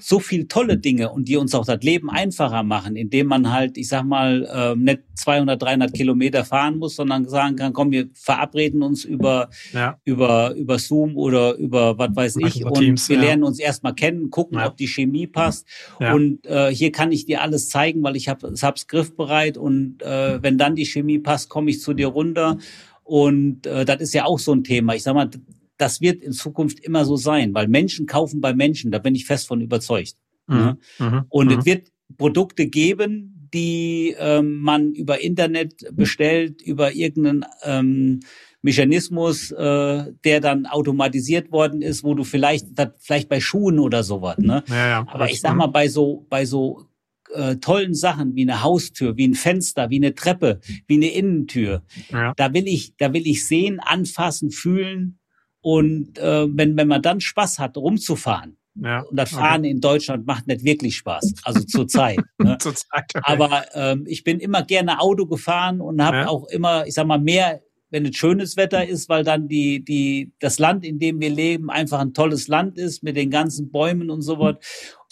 [0.00, 3.76] so viel tolle Dinge und die uns auch das Leben einfacher machen, indem man halt,
[3.78, 8.08] ich sag mal, äh, nicht 200, 300 Kilometer fahren muss, sondern sagen kann, komm, wir
[8.14, 9.98] verabreden uns über, ja.
[10.04, 13.22] über, über Zoom oder über was weiß ich und Teams, wir ja.
[13.22, 14.66] lernen uns erstmal kennen, gucken, ja.
[14.66, 15.66] ob die Chemie passt
[15.98, 20.42] und äh, hier kann ich dir alles zeigen, weil ich habe hab's griffbereit und äh,
[20.42, 22.58] wenn dann die Chemie passt, komme ich zu dir runter
[23.06, 24.96] und äh, das ist ja auch so ein Thema.
[24.96, 25.30] Ich sag mal,
[25.76, 29.26] das wird in Zukunft immer so sein, weil Menschen kaufen bei Menschen, da bin ich
[29.26, 30.16] fest von überzeugt.
[30.46, 30.56] Mhm.
[30.56, 30.78] Ne?
[30.98, 31.24] Mhm.
[31.28, 31.58] Und mhm.
[31.58, 38.20] es wird Produkte geben, die ähm, man über Internet bestellt, über irgendeinen ähm,
[38.62, 42.66] Mechanismus, äh, der dann automatisiert worden ist, wo du vielleicht,
[42.98, 44.64] vielleicht bei Schuhen oder sowas, ne?
[44.68, 46.88] Ja, ja, Aber ich sag mal, bei so, bei so
[47.32, 51.82] äh, tollen Sachen wie eine Haustür, wie ein Fenster, wie eine Treppe, wie eine Innentür,
[52.10, 52.34] ja.
[52.36, 55.18] da will ich, da will ich sehen, anfassen, fühlen
[55.66, 59.70] und äh, wenn, wenn man dann Spaß hat, rumzufahren, ja, und das Fahren okay.
[59.70, 62.20] in Deutschland macht nicht wirklich Spaß, also zur Zeit.
[62.38, 62.56] Ne?
[62.58, 63.20] zur Zeit okay.
[63.24, 66.28] Aber ähm, ich bin immer gerne Auto gefahren und habe ja.
[66.28, 70.32] auch immer, ich sag mal, mehr, wenn es schönes Wetter ist, weil dann die, die,
[70.38, 74.08] das Land, in dem wir leben, einfach ein tolles Land ist mit den ganzen Bäumen
[74.08, 74.58] und so was.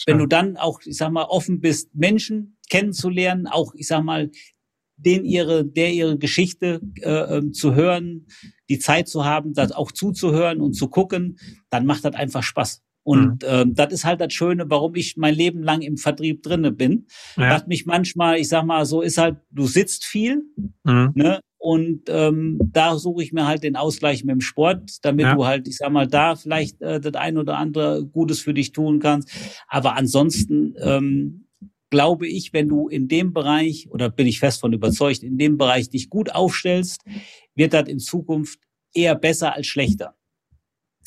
[0.06, 4.30] Wenn du dann auch, ich sag mal, offen bist, Menschen kennenzulernen, auch, ich sag mal,
[4.96, 8.28] den ihre, der ihre Geschichte äh, ähm, zu hören,
[8.68, 11.38] die Zeit zu haben, das auch zuzuhören und zu gucken,
[11.70, 12.82] dann macht das einfach Spaß.
[13.04, 13.48] Und mhm.
[13.48, 17.06] ähm, das ist halt das Schöne, warum ich mein Leben lang im Vertrieb drinne bin.
[17.36, 17.50] Ja.
[17.50, 20.42] Was mich manchmal, ich sag mal, so ist halt, du sitzt viel,
[20.84, 21.12] mhm.
[21.14, 21.40] ne?
[21.58, 25.34] Und ähm, da suche ich mir halt den Ausgleich mit dem Sport, damit ja.
[25.34, 28.72] du halt, ich sag mal, da vielleicht äh, das ein oder andere Gutes für dich
[28.72, 29.30] tun kannst.
[29.66, 31.43] Aber ansonsten ähm,
[31.94, 35.56] glaube ich, wenn du in dem Bereich, oder bin ich fest von überzeugt, in dem
[35.58, 37.02] Bereich dich gut aufstellst,
[37.54, 38.58] wird das in Zukunft
[38.92, 40.16] eher besser als schlechter.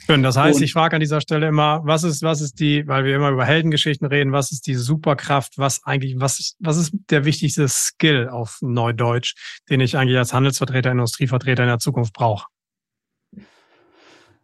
[0.05, 0.23] Schön.
[0.23, 3.03] Das heißt, und, ich frage an dieser Stelle immer, was ist, was ist die, weil
[3.03, 7.25] wir immer über Heldengeschichten reden, was ist die Superkraft, was eigentlich, was, was ist der
[7.25, 9.35] wichtigste Skill auf Neudeutsch,
[9.69, 12.47] den ich eigentlich als Handelsvertreter, Industrievertreter in der Zukunft brauche?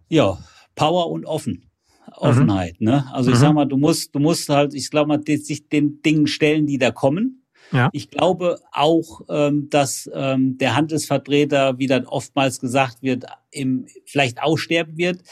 [0.09, 0.37] Ja,
[0.75, 1.71] Power und offen.
[2.17, 2.87] Offenheit, mhm.
[2.87, 3.05] ne?
[3.13, 3.41] Also ich mhm.
[3.41, 6.77] sag mal, du musst, du musst halt, ich glaube mal, sich den Dingen stellen, die
[6.77, 7.43] da kommen.
[7.71, 7.89] Ja.
[7.91, 14.41] Ich glaube auch, ähm, dass ähm, der Handelsvertreter, wie dann oftmals gesagt wird, im, vielleicht
[14.41, 15.23] aussterben wird.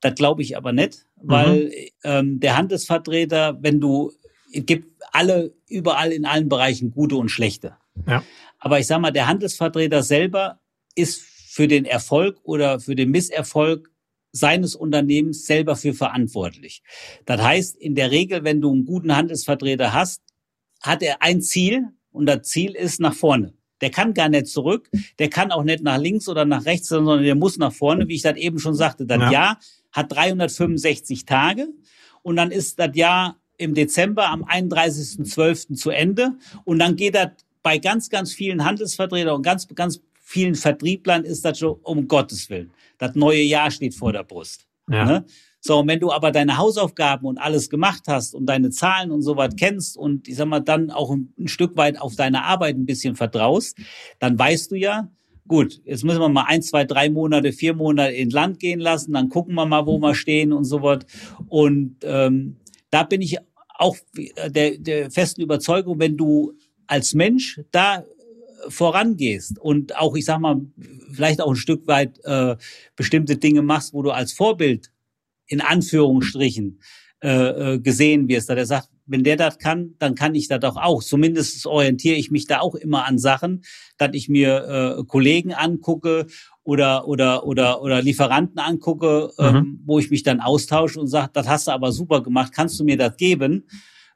[0.00, 1.70] Das glaube ich aber nicht, weil mhm.
[2.04, 4.12] ähm, der Handelsvertreter, wenn du,
[4.52, 7.76] es gibt alle, überall in allen Bereichen gute und schlechte.
[8.06, 8.22] Ja.
[8.58, 10.60] Aber ich sag mal, der Handelsvertreter selber
[10.94, 13.91] ist für den Erfolg oder für den Misserfolg
[14.32, 16.82] seines Unternehmens selber für verantwortlich.
[17.26, 20.22] Das heißt, in der Regel, wenn du einen guten Handelsvertreter hast,
[20.80, 23.52] hat er ein Ziel und das Ziel ist nach vorne.
[23.82, 27.22] Der kann gar nicht zurück, der kann auch nicht nach links oder nach rechts, sondern
[27.22, 29.06] der muss nach vorne, wie ich das eben schon sagte.
[29.06, 29.30] Das ja.
[29.30, 29.58] Jahr
[29.90, 31.68] hat 365 Tage
[32.22, 35.74] und dann ist das Jahr im Dezember am 31.12.
[35.74, 37.30] zu Ende und dann geht das
[37.62, 40.00] bei ganz, ganz vielen Handelsvertretern und ganz, ganz
[40.32, 42.70] vielen Vertrieblern ist das schon um Gottes Willen.
[42.96, 44.66] Das neue Jahr steht vor der Brust.
[44.88, 45.04] Ja.
[45.04, 45.26] Ne?
[45.60, 49.22] So, und wenn du aber deine Hausaufgaben und alles gemacht hast und deine Zahlen und
[49.22, 52.44] so was kennst und ich sag mal dann auch ein, ein Stück weit auf deine
[52.44, 53.76] Arbeit ein bisschen vertraust,
[54.18, 55.08] dann weißt du ja,
[55.46, 59.12] gut, jetzt müssen wir mal ein, zwei, drei Monate, vier Monate in Land gehen lassen,
[59.12, 61.04] dann gucken wir mal, wo wir stehen und so was.
[61.46, 62.56] Und ähm,
[62.90, 63.36] da bin ich
[63.78, 63.96] auch
[64.46, 66.54] der, der festen Überzeugung, wenn du
[66.86, 68.04] als Mensch da
[68.68, 70.60] vorangehst und auch, ich sag mal,
[71.12, 72.56] vielleicht auch ein Stück weit äh,
[72.96, 74.90] bestimmte Dinge machst, wo du als Vorbild
[75.46, 76.80] in Anführungsstrichen
[77.22, 80.62] äh, äh, gesehen wirst, dass er sagt, wenn der das kann, dann kann ich das
[80.64, 81.02] auch auch.
[81.02, 83.62] Zumindest orientiere ich mich da auch immer an Sachen,
[83.96, 86.26] dass ich mir äh, Kollegen angucke
[86.64, 89.80] oder oder oder oder Lieferanten angucke, ähm, mhm.
[89.84, 92.84] wo ich mich dann austausche und sage, das hast du aber super gemacht, kannst du
[92.84, 93.68] mir das geben?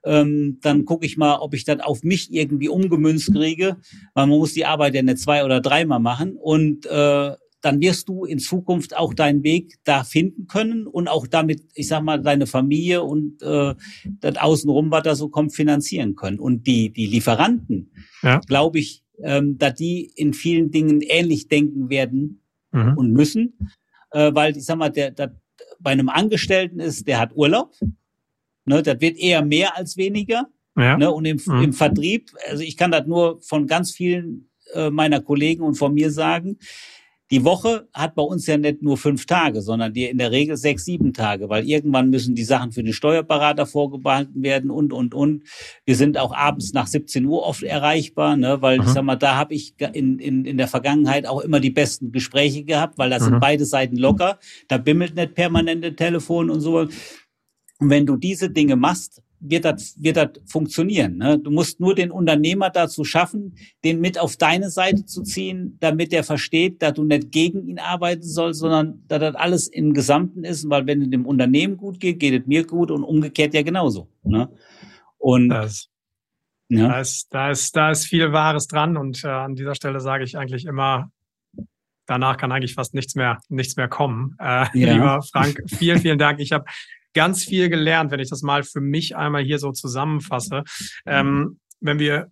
[0.05, 3.77] Ähm, dann gucke ich mal, ob ich das auf mich irgendwie umgemünzt kriege,
[4.15, 7.33] weil man muss die Arbeit ja nicht zwei oder dreimal machen und äh,
[7.67, 11.89] dann wirst du in Zukunft auch deinen Weg da finden können und auch damit, ich
[11.89, 13.75] sag mal, deine Familie und äh,
[14.21, 16.39] das Außenrum, was da so kommt, finanzieren können.
[16.39, 17.91] Und die, die Lieferanten,
[18.23, 18.39] ja.
[18.47, 22.95] glaube ich, ähm, dass die in vielen Dingen ähnlich denken werden mhm.
[22.97, 23.59] und müssen,
[24.13, 25.35] äh, weil ich sag mal, der, der
[25.81, 27.75] bei einem Angestellten ist, der hat Urlaub,
[28.67, 30.47] ne, das wird eher mehr als weniger.
[30.77, 30.99] Ja.
[30.99, 31.63] Ne, und im, mhm.
[31.63, 35.95] im Vertrieb, also ich kann das nur von ganz vielen äh, meiner Kollegen und von
[35.95, 36.59] mir sagen,
[37.31, 40.57] die Woche hat bei uns ja nicht nur fünf Tage, sondern die in der Regel
[40.57, 45.13] sechs, sieben Tage, weil irgendwann müssen die Sachen für den Steuerberater vorgehalten werden und, und,
[45.13, 45.43] und.
[45.85, 48.85] Wir sind auch abends nach 17 Uhr oft erreichbar, ne, weil, mhm.
[48.85, 52.13] ich sag mal, da habe ich in, in, in der Vergangenheit auch immer die besten
[52.13, 53.41] Gespräche gehabt, weil da sind mhm.
[53.41, 54.39] beide Seiten locker,
[54.69, 56.87] da bimmelt nicht permanente Telefon und so.
[57.79, 61.19] Und wenn du diese Dinge machst, wird das, wird das funktionieren.
[61.19, 61.39] Ne?
[61.39, 66.13] Du musst nur den Unternehmer dazu schaffen, den mit auf deine Seite zu ziehen, damit
[66.13, 70.45] er versteht, dass du nicht gegen ihn arbeiten sollst, sondern dass das alles im Gesamten
[70.45, 73.63] ist, weil wenn es dem Unternehmen gut geht, geht es mir gut und umgekehrt ja
[73.63, 74.09] genauso.
[74.23, 74.49] Ne?
[75.19, 75.89] Und das,
[76.69, 76.89] ja.
[76.89, 80.25] da, ist, da, ist, da ist viel Wahres dran und äh, an dieser Stelle sage
[80.25, 81.11] ich eigentlich immer,
[82.07, 84.35] danach kann eigentlich fast nichts mehr, nichts mehr kommen.
[84.39, 84.69] Äh, ja.
[84.95, 86.41] Lieber Frank, vielen, vielen Dank.
[86.41, 86.65] Ich habe
[87.17, 90.63] ganz viel gelernt, wenn ich das mal für mich einmal hier so zusammenfasse.
[91.07, 92.31] Ähm, wenn wir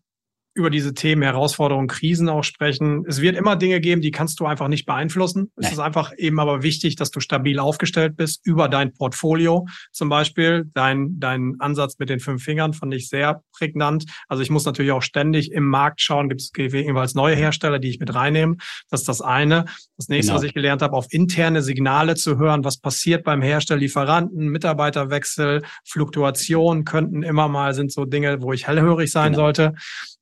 [0.54, 3.04] über diese Themen Herausforderungen, Krisen auch sprechen.
[3.08, 5.50] Es wird immer Dinge geben, die kannst du einfach nicht beeinflussen.
[5.56, 10.08] Es ist einfach eben aber wichtig, dass du stabil aufgestellt bist über dein Portfolio zum
[10.08, 10.70] Beispiel.
[10.72, 14.04] Dein, dein Ansatz mit den fünf Fingern fand ich sehr prägnant.
[14.28, 17.88] Also ich muss natürlich auch ständig im Markt schauen, gibt es jeweils neue Hersteller, die
[17.88, 18.56] ich mit reinnehme.
[18.90, 19.64] Das ist das eine.
[19.96, 20.38] Das nächste, genau.
[20.38, 25.62] was ich gelernt habe, auf interne Signale zu hören, was passiert beim Hersteller, Lieferanten, Mitarbeiterwechsel,
[25.84, 29.44] Fluktuation könnten immer mal, sind so Dinge, wo ich hellhörig sein genau.
[29.44, 29.74] sollte.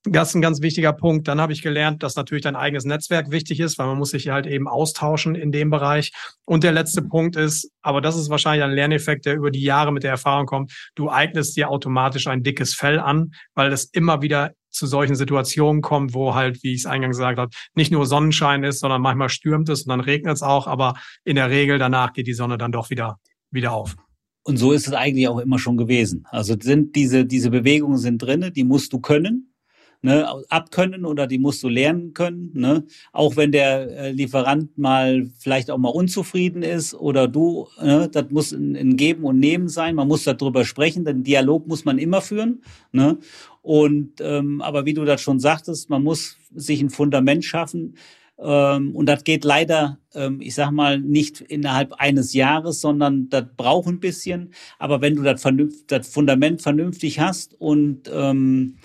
[0.05, 1.29] Das ist ein ganz wichtiger Punkt.
[1.29, 4.31] Dann habe ich gelernt, dass natürlich dein eigenes Netzwerk wichtig ist, weil man muss sich
[4.31, 6.11] halt eben austauschen in dem Bereich.
[6.45, 9.93] Und der letzte Punkt ist, aber das ist wahrscheinlich ein Lerneffekt, der über die Jahre
[9.93, 10.73] mit der Erfahrung kommt.
[10.97, 15.83] Du eignest dir automatisch ein dickes Fell an, weil es immer wieder zu solchen Situationen
[15.83, 19.29] kommt, wo halt, wie ich es eingangs gesagt habe, nicht nur Sonnenschein ist, sondern manchmal
[19.29, 20.95] stürmt es und dann regnet es auch, aber
[21.25, 23.95] in der Regel danach geht die Sonne dann doch wieder, wieder auf.
[24.45, 26.25] Und so ist es eigentlich auch immer schon gewesen.
[26.31, 29.52] Also sind diese, diese Bewegungen sind drinne, die musst du können
[30.03, 32.51] ne, abkönnen oder die musst du lernen können.
[32.55, 32.85] Ne?
[33.13, 38.27] Auch wenn der äh, Lieferant mal vielleicht auch mal unzufrieden ist oder du, ne, das
[38.31, 39.95] muss ein, ein Geben und Nehmen sein.
[39.95, 42.63] Man muss darüber sprechen, denn Dialog muss man immer führen.
[42.91, 43.19] Ne?
[43.63, 47.95] Und ähm, aber wie du das schon sagtest, man muss sich ein Fundament schaffen.
[48.39, 53.45] Ähm, und das geht leider, ähm, ich sag mal, nicht innerhalb eines Jahres, sondern das
[53.57, 54.53] braucht ein bisschen.
[54.81, 55.47] Aber wenn du das,
[55.87, 58.79] das Fundament vernünftig hast und ähm,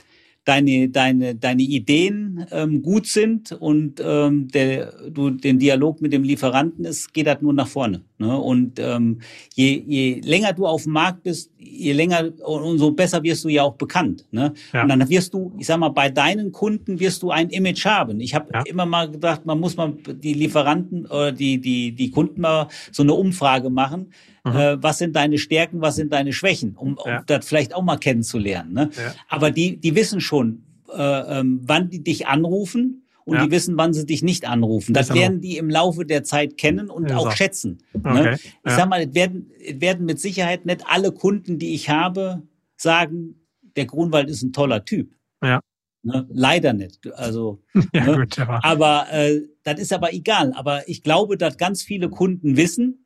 [0.47, 6.23] deine, deine, deine Ideen ähm, gut sind und ähm, der, du den Dialog mit dem
[6.23, 8.01] Lieferanten ist, geht das nur nach vorne.
[8.19, 8.35] Ne?
[8.35, 9.19] Und ähm,
[9.53, 13.49] je, je länger du auf dem Markt bist, je länger und so besser wirst du
[13.49, 14.25] ja auch bekannt.
[14.31, 14.53] Ne?
[14.73, 14.81] Ja.
[14.81, 18.19] Und dann wirst du, ich sag mal, bei deinen Kunden wirst du ein Image haben.
[18.19, 18.63] Ich habe ja.
[18.65, 23.03] immer mal gedacht, man muss mal die Lieferanten oder die, die, die Kunden mal so
[23.03, 24.11] eine Umfrage machen.
[24.43, 24.55] Mhm.
[24.55, 27.23] Äh, was sind deine Stärken, was sind deine Schwächen, um, um ja.
[27.25, 28.73] das vielleicht auch mal kennenzulernen.
[28.73, 28.89] Ne?
[29.29, 33.45] Aber die, die wissen schon, äh, ähm, wann die dich anrufen und ja.
[33.45, 34.93] die wissen, wann sie dich nicht anrufen.
[34.93, 37.31] Das werden die im Laufe der Zeit kennen und ja, auch so.
[37.31, 37.79] schätzen.
[37.93, 37.99] Ne?
[38.09, 38.23] Okay.
[38.23, 38.39] Ne?
[38.65, 42.43] Ich sag mal, es werden, es werden mit Sicherheit nicht alle Kunden, die ich habe,
[42.77, 43.35] sagen,
[43.75, 45.13] der Grunwald ist ein toller Typ.
[45.43, 45.59] Ja.
[46.03, 46.25] Ne?
[46.31, 47.05] Leider nicht.
[47.15, 47.61] Also,
[47.93, 48.15] ja, ne?
[48.15, 50.53] gut, aber aber äh, das ist aber egal.
[50.53, 53.05] Aber ich glaube, dass ganz viele Kunden wissen,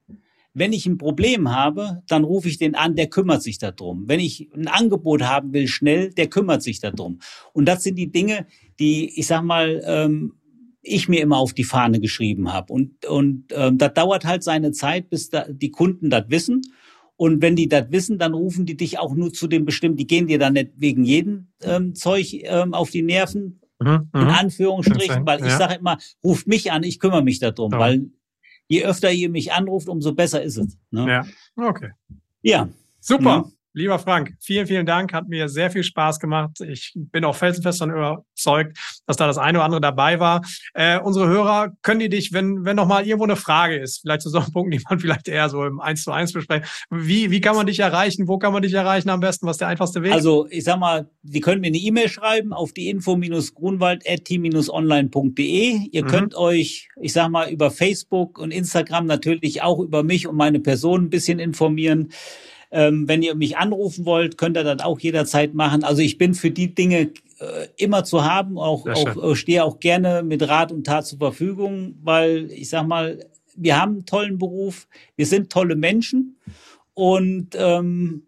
[0.54, 4.04] wenn ich ein Problem habe, dann rufe ich den an, der kümmert sich darum.
[4.08, 7.20] Wenn ich ein Angebot haben will, schnell, der kümmert sich darum.
[7.54, 8.46] Und das sind die Dinge,
[8.82, 10.34] die, ich sag mal, ähm,
[10.82, 12.74] ich mir immer auf die Fahne geschrieben habe.
[12.74, 16.62] Und, und ähm, das dauert halt seine Zeit, bis da die Kunden das wissen.
[17.16, 20.08] Und wenn die das wissen, dann rufen die dich auch nur zu dem bestimmten, die
[20.08, 24.28] gehen dir dann nicht wegen jedem ähm, Zeug ähm, auf die Nerven, mhm, in mhm.
[24.28, 25.58] Anführungsstrichen, weil ich ja.
[25.58, 27.80] sage immer, ruft mich an, ich kümmere mich darum, ja.
[27.80, 28.10] weil
[28.68, 30.80] je öfter ihr mich anruft, umso besser ist es.
[30.90, 31.08] Ne?
[31.08, 31.26] Ja,
[31.64, 31.92] okay.
[32.42, 32.70] Ja.
[33.00, 33.52] Super.
[33.74, 35.14] Lieber Frank, vielen, vielen Dank.
[35.14, 36.60] Hat mir sehr viel Spaß gemacht.
[36.60, 40.42] Ich bin auch felsenfest davon überzeugt, dass da das eine oder andere dabei war.
[40.74, 44.24] Äh, unsere Hörer können die dich, wenn, wenn noch mal irgendwo eine Frage ist, vielleicht
[44.24, 46.68] zu so einem Punkt, die man vielleicht eher so im Eins zu eins besprechen.
[46.90, 48.28] Wie, wie kann man dich erreichen?
[48.28, 49.48] Wo kann man dich erreichen am besten?
[49.48, 50.12] Was ist der einfachste Weg?
[50.12, 55.88] Also, ich sag mal, die können mir eine E-Mail schreiben auf die info-grunwald.t-online.de.
[55.92, 56.08] Ihr mhm.
[56.08, 60.60] könnt euch, ich sag mal, über Facebook und Instagram natürlich auch über mich und meine
[60.60, 62.10] Person ein bisschen informieren.
[62.72, 65.84] Ähm, wenn ihr mich anrufen wollt, könnt ihr das auch jederzeit machen.
[65.84, 69.80] Also ich bin für die Dinge äh, immer zu haben, auch, auch äh, stehe auch
[69.80, 74.38] gerne mit Rat und Tat zur Verfügung, weil ich sag mal, wir haben einen tollen
[74.38, 76.38] Beruf, wir sind tolle Menschen
[76.94, 78.24] und ähm,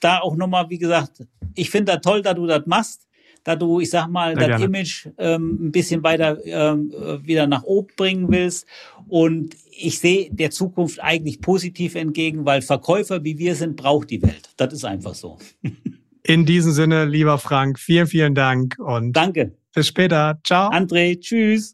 [0.00, 3.06] da auch nochmal, wie gesagt, ich finde das toll, dass du das machst
[3.44, 4.60] da du, ich sag mal, das.
[4.60, 6.92] Image ähm, ein bisschen weiter ähm,
[7.24, 8.66] wieder nach oben bringen willst.
[9.08, 14.22] Und ich sehe der Zukunft eigentlich positiv entgegen, weil Verkäufer wie wir sind, braucht die
[14.22, 14.50] Welt.
[14.56, 15.38] Das ist einfach so.
[16.24, 19.56] In diesem Sinne, lieber Frank, vielen, vielen Dank und danke.
[19.74, 20.38] Bis später.
[20.44, 20.70] Ciao.
[20.70, 21.70] André, tschüss.